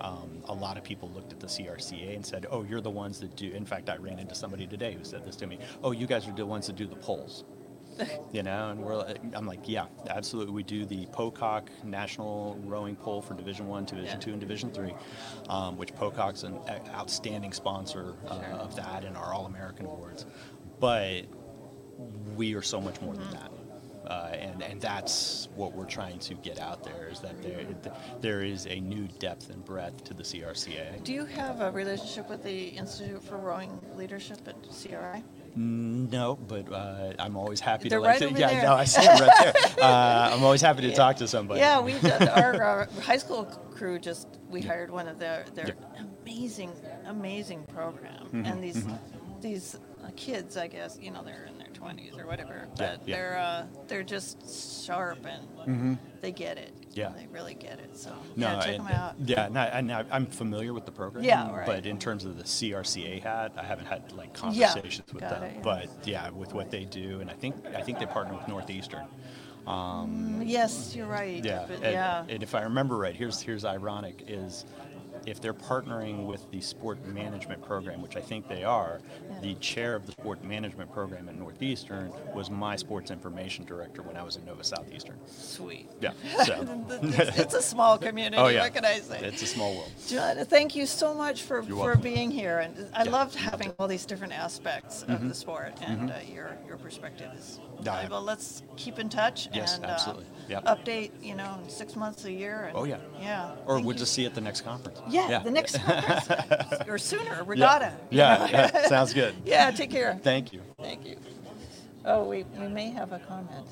um, 0.00 0.42
a 0.44 0.54
lot 0.54 0.76
of 0.78 0.84
people 0.84 1.10
looked 1.10 1.32
at 1.32 1.40
the 1.40 1.48
CRCA 1.48 2.14
and 2.14 2.24
said, 2.24 2.46
"Oh, 2.50 2.62
you're 2.62 2.80
the 2.80 2.90
ones 2.90 3.18
that 3.20 3.34
do." 3.34 3.50
In 3.50 3.66
fact, 3.66 3.90
I 3.90 3.96
ran 3.96 4.20
into 4.20 4.36
somebody 4.36 4.66
today 4.66 4.94
who 4.94 5.04
said 5.04 5.26
this 5.26 5.34
to 5.36 5.48
me. 5.48 5.58
"Oh, 5.82 5.90
you 5.90 6.06
guys 6.06 6.28
are 6.28 6.32
the 6.32 6.46
ones 6.46 6.68
that 6.68 6.76
do 6.76 6.86
the 6.86 6.96
polls." 6.96 7.44
You 8.32 8.42
know, 8.42 8.70
and 8.70 8.80
we're 8.80 8.96
like, 8.96 9.18
I'm 9.34 9.46
like, 9.46 9.68
yeah, 9.68 9.86
absolutely. 10.08 10.52
We 10.52 10.62
do 10.62 10.84
the 10.84 11.06
Pocock 11.06 11.70
National 11.84 12.58
Rowing 12.64 12.96
Poll 12.96 13.22
for 13.22 13.34
Division 13.34 13.68
One, 13.68 13.84
Division 13.84 14.06
Yeah. 14.06 14.16
Two, 14.16 14.30
and 14.32 14.40
Division 14.40 14.70
Three, 14.70 14.94
um, 15.48 15.76
which 15.76 15.94
Pocock's 15.94 16.42
an 16.42 16.58
outstanding 16.94 17.52
sponsor 17.52 18.14
uh, 18.28 18.34
of 18.58 18.76
that 18.76 19.04
and 19.04 19.16
our 19.16 19.32
All 19.32 19.46
American 19.46 19.86
awards. 19.86 20.26
But 20.80 21.24
we 22.36 22.54
are 22.54 22.62
so 22.62 22.80
much 22.80 23.00
more 23.00 23.14
than 23.14 23.30
that. 23.30 23.50
Uh, 24.06 24.30
and, 24.34 24.62
and 24.62 24.80
that's 24.80 25.48
what 25.56 25.72
we're 25.72 25.84
trying 25.84 26.18
to 26.20 26.34
get 26.34 26.60
out 26.60 26.84
there 26.84 27.08
is 27.08 27.18
that 27.18 27.42
there, 27.42 27.66
there 28.20 28.42
is 28.44 28.66
a 28.66 28.78
new 28.78 29.08
depth 29.18 29.50
and 29.50 29.64
breadth 29.64 30.04
to 30.04 30.14
the 30.14 30.22
CRCA. 30.22 31.02
Do 31.02 31.12
you 31.12 31.24
have 31.24 31.60
a 31.60 31.72
relationship 31.72 32.28
with 32.30 32.44
the 32.44 32.68
Institute 32.68 33.20
for 33.24 33.36
Rowing 33.36 33.80
Leadership 33.96 34.38
at 34.46 34.54
CRI? 34.62 35.24
No, 35.56 36.36
but 36.36 36.70
uh, 36.70 37.14
I'm 37.18 37.36
always 37.36 37.60
happy 37.60 37.88
They're 37.88 37.98
to 37.98 38.04
like 38.04 38.10
right 38.12 38.18
to, 38.20 38.26
over 38.26 38.38
yeah, 38.38 38.48
there. 38.50 38.62
no, 38.64 38.74
I 38.74 38.84
see 38.84 39.00
them 39.04 39.18
right 39.20 39.30
there. 39.42 39.54
Uh, 39.82 40.30
I'm 40.34 40.42
always 40.44 40.60
happy 40.60 40.82
to 40.82 40.92
talk 40.92 41.16
to 41.16 41.28
somebody. 41.28 41.60
Yeah, 41.60 41.80
we 41.80 41.94
our 42.30 42.62
uh, 42.82 43.00
high 43.00 43.16
school 43.16 43.44
crew 43.74 43.98
just 43.98 44.28
we 44.50 44.60
hired 44.60 44.90
one 44.90 45.08
of 45.08 45.18
their 45.18 45.44
their 45.54 45.68
Yeah. 45.68 46.02
amazing 46.22 46.72
amazing 47.06 47.64
program, 47.64 48.26
Mm-hmm, 48.26 48.44
and 48.44 48.62
these 48.62 48.84
these 49.40 49.76
uh, 50.04 50.10
kids, 50.16 50.56
I 50.56 50.66
guess 50.66 50.98
you 51.00 51.10
know 51.10 51.22
they're 51.24 51.46
in 51.48 51.55
twenties 51.76 52.16
or 52.18 52.26
whatever, 52.26 52.66
but 52.76 52.80
Yeah, 52.80 52.96
yeah. 53.06 53.16
they're 53.16 53.38
uh, 53.38 53.66
they're 53.88 54.02
just 54.02 54.84
sharp 54.86 55.24
and 55.26 55.98
they 56.22 56.32
get 56.32 56.56
it. 56.58 56.72
Yeah. 56.92 57.10
they 57.14 57.26
really 57.26 57.52
get 57.54 57.78
it. 57.78 57.94
So 57.96 58.10
No, 58.36 58.52
yeah, 58.52 58.60
check 58.60 58.78
and, 58.78 58.86
them 58.86 58.94
out. 58.94 59.14
Yeah, 59.22 59.68
and 59.78 59.92
I- 59.92 60.04
I'm 60.10 60.24
familiar 60.26 60.72
with 60.72 60.86
the 60.86 60.92
program. 60.92 61.24
Yeah, 61.24 61.54
right. 61.54 61.66
But 61.66 61.84
in 61.84 61.98
terms 61.98 62.24
of 62.24 62.38
the 62.38 62.44
CRCA 62.44 63.20
hat, 63.22 63.52
I 63.58 63.62
haven't 63.64 63.84
had 63.86 64.10
like 64.12 64.32
conversations 64.32 65.12
with 65.12 65.20
them. 65.22 65.42
it. 65.42 65.62
But 65.62 65.88
yeah, 66.04 66.30
with 66.30 66.54
what 66.54 66.70
they 66.70 66.84
do, 66.86 67.20
and 67.20 67.30
I 67.30 67.34
think 67.34 67.54
I 67.74 67.82
think 67.82 67.98
they 67.98 68.06
partner 68.06 68.34
with 68.34 68.48
Northeastern. 68.48 69.04
Um, 69.66 70.42
Yes, 70.44 70.94
you're 70.96 71.06
right. 71.08 71.44
yeah, 71.44 71.66
and, 71.66 71.82
yeah. 71.82 72.24
and 72.28 72.42
if 72.42 72.54
I 72.54 72.62
remember 72.62 72.96
right, 72.96 73.14
here's 73.14 73.40
here's 73.40 73.64
ironic 73.64 74.24
is 74.28 74.64
if 75.26 75.40
they're 75.40 75.52
partnering 75.52 76.24
with 76.24 76.48
the 76.52 76.60
sport 76.60 77.04
management 77.06 77.60
program, 77.62 78.00
which 78.00 78.16
I 78.16 78.20
think 78.20 78.48
they 78.48 78.62
are, 78.64 79.00
Yeah. 79.28 79.40
the 79.40 79.54
chair 79.56 79.94
of 79.96 80.06
the 80.06 80.12
sport 80.12 80.42
management 80.44 80.92
program 80.92 81.28
at 81.28 81.36
Northeastern 81.36 82.12
was 82.34 82.48
my 82.50 82.76
sports 82.76 83.10
information 83.10 83.64
director 83.64 84.02
when 84.02 84.16
I 84.16 84.22
was 84.22 84.36
at 84.36 84.46
Nova 84.46 84.62
Southeastern. 84.64 85.16
Sweet. 85.26 85.88
Yeah, 86.00 86.12
so 86.44 86.64
it's, 87.02 87.38
it's 87.38 87.54
a 87.54 87.62
small 87.62 87.98
community. 88.08 88.36
oh 88.40 88.46
yeah, 88.48 88.62
What 88.62 88.74
can 88.74 88.84
I 88.84 89.00
say? 89.00 89.18
It's 89.20 89.42
a 89.42 89.46
small 89.46 89.74
world. 89.74 89.90
John, 90.06 90.36
thank 90.46 90.76
you 90.76 90.86
so 90.86 91.12
much 91.12 91.42
for, 91.42 91.62
for 91.62 91.96
being 91.96 92.30
here. 92.30 92.58
And 92.60 92.88
I 92.94 93.04
Yeah. 93.04 93.10
loved 93.10 93.34
having 93.34 93.72
all 93.78 93.88
these 93.88 94.06
different 94.06 94.32
aspects 94.32 95.02
of 95.08 95.28
the 95.28 95.34
sport, 95.34 95.74
and 95.82 96.10
uh, 96.10 96.14
your 96.32 96.56
your 96.68 96.76
perspective 96.78 97.30
is 97.38 97.58
Mm-hmm. 97.76 97.84
Yeah. 97.84 97.92
valuable. 97.92 98.22
Let's 98.22 98.62
keep 98.76 98.98
in 98.98 99.08
touch 99.10 99.48
Yes, 99.52 99.76
and 99.76 99.84
absolutely. 99.84 100.24
Uh, 100.24 100.28
Yep. 100.48 100.64
update. 100.64 101.10
You 101.22 101.34
know, 101.34 101.58
in 101.62 101.68
six 101.68 101.94
months, 101.96 102.24
a 102.24 102.32
year. 102.32 102.66
And, 102.68 102.76
Oh, 102.76 102.84
yeah. 102.84 102.96
yeah. 103.20 103.50
Or 103.66 103.74
Thank 103.74 103.86
we'll 103.86 103.94
you. 103.96 103.98
just 103.98 104.12
see 104.14 104.22
you 104.22 104.28
at 104.28 104.34
the 104.34 104.40
next 104.40 104.60
conference. 104.62 105.00
Yeah, 105.10 105.15
the 105.42 105.50
next 105.50 105.78
or 106.88 106.98
sooner. 106.98 107.44
Regatta. 107.44 107.92
you 108.10 108.18
Yeah, 108.18 108.48
yeah, 108.50 108.88
sounds 108.88 109.12
good. 109.12 109.34
yeah. 109.44 109.70
Take 109.70 109.90
care. 109.90 110.18
Thank 110.22 110.52
you. 110.52 110.62
Thank 110.80 111.06
you. 111.06 111.16
Oh, 112.04 112.24
we, 112.24 112.44
we 112.58 112.68
may 112.68 112.90
have 112.90 113.12
a 113.12 113.18
comment. 113.18 113.66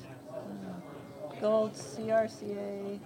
Gold 1.39 1.73
CRCA 1.73 2.99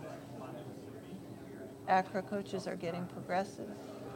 ACRA 1.88 2.22
coaches 2.22 2.68
are 2.68 2.76
getting 2.76 3.06
progressive 3.08 3.70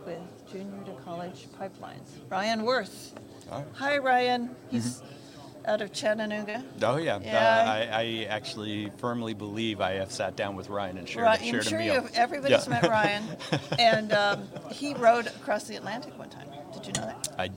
with 0.06 0.52
junior 0.52 0.84
to 0.86 0.92
college 1.04 1.48
pipelines. 1.60 2.10
Ryan 2.30 2.64
Worth. 2.64 3.14
Right. 3.52 3.66
Hi, 3.74 3.98
Ryan. 3.98 4.56
He's 4.70 5.02
mm-hmm. 5.02 5.23
Out 5.66 5.82
of 5.82 5.92
Chattanooga. 5.94 6.64
Oh 6.82 6.98
yeah, 6.98 7.20
Yeah. 7.22 7.38
Uh, 7.38 7.72
I, 7.72 8.02
I 8.02 8.26
actually 8.30 8.92
firmly 8.98 9.34
believe 9.34 9.82
I 9.82 9.94
have 9.94 10.12
sat 10.12 10.36
down 10.36 10.56
with 10.56 10.70
Ryan 10.70 10.98
and 10.98 11.08
shared, 11.08 11.26
Right, 11.26 11.40
shared 11.40 11.54
I'm 11.56 11.60
a 11.60 11.64
sure 11.64 11.80
meal. 11.80 11.94
you've, 11.96 12.12
everybody's 12.16 12.66
Yeah. 12.68 12.82
met 12.82 12.90
Ryan. 12.90 13.24
and 13.80 14.14
um, 14.14 14.48
he 14.72 14.94
rode 14.94 15.28
across 15.28 15.64
the 15.66 15.76
Atlantic 15.76 16.18
one 16.18 16.30
time. 16.30 16.48
Did 16.74 16.88
you 16.88 16.94
know 16.94 17.08
that? 17.08 17.30
I 17.38 17.50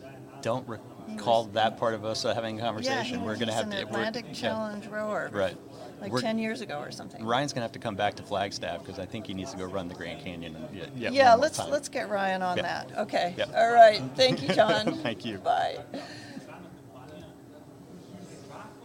don't 0.42 0.68
recall 0.68 1.44
that 1.46 1.78
part 1.78 1.94
of 1.94 2.04
us 2.04 2.22
having 2.22 2.58
a 2.58 2.62
conversation. 2.62 3.14
Yeah, 3.14 3.20
he, 3.20 3.26
we're 3.26 3.36
gonna 3.36 3.52
have 3.52 3.64
an 3.64 3.70
to. 3.72 3.82
Atlantic 3.82 4.26
yeah. 4.28 4.34
Challenge 4.34 4.86
rower. 4.86 5.30
Right. 5.32 5.56
Like 6.00 6.12
We're- 6.12 6.20
10 6.22 6.38
years 6.38 6.60
ago 6.60 6.78
or 6.78 6.90
something. 6.90 7.24
Ryan's 7.24 7.54
gonna 7.54 7.64
have 7.64 7.72
to 7.72 7.78
come 7.78 7.94
back 7.96 8.16
to 8.16 8.22
Flagstaff 8.22 8.80
because 8.84 8.98
I 8.98 9.06
think 9.06 9.26
he 9.26 9.32
needs 9.34 9.50
to 9.52 9.56
go 9.56 9.64
run 9.64 9.88
the 9.88 9.94
Grand 9.94 10.22
Canyon. 10.22 10.54
And, 10.54 10.76
yeah, 10.76 10.84
yeah, 10.94 11.10
Yeah, 11.10 11.34
let's 11.34 11.58
let's 11.58 11.88
get 11.88 12.10
Ryan 12.10 12.42
on 12.42 12.58
Yeah. 12.58 12.62
that. 12.64 12.98
Okay. 12.98 13.34
All 13.56 13.72
right. 13.72 14.02
Thank 14.14 14.42
you, 14.42 14.48
John. 14.54 14.98
Thank 14.98 15.24
you. 15.24 15.38
Bye. 15.38 15.78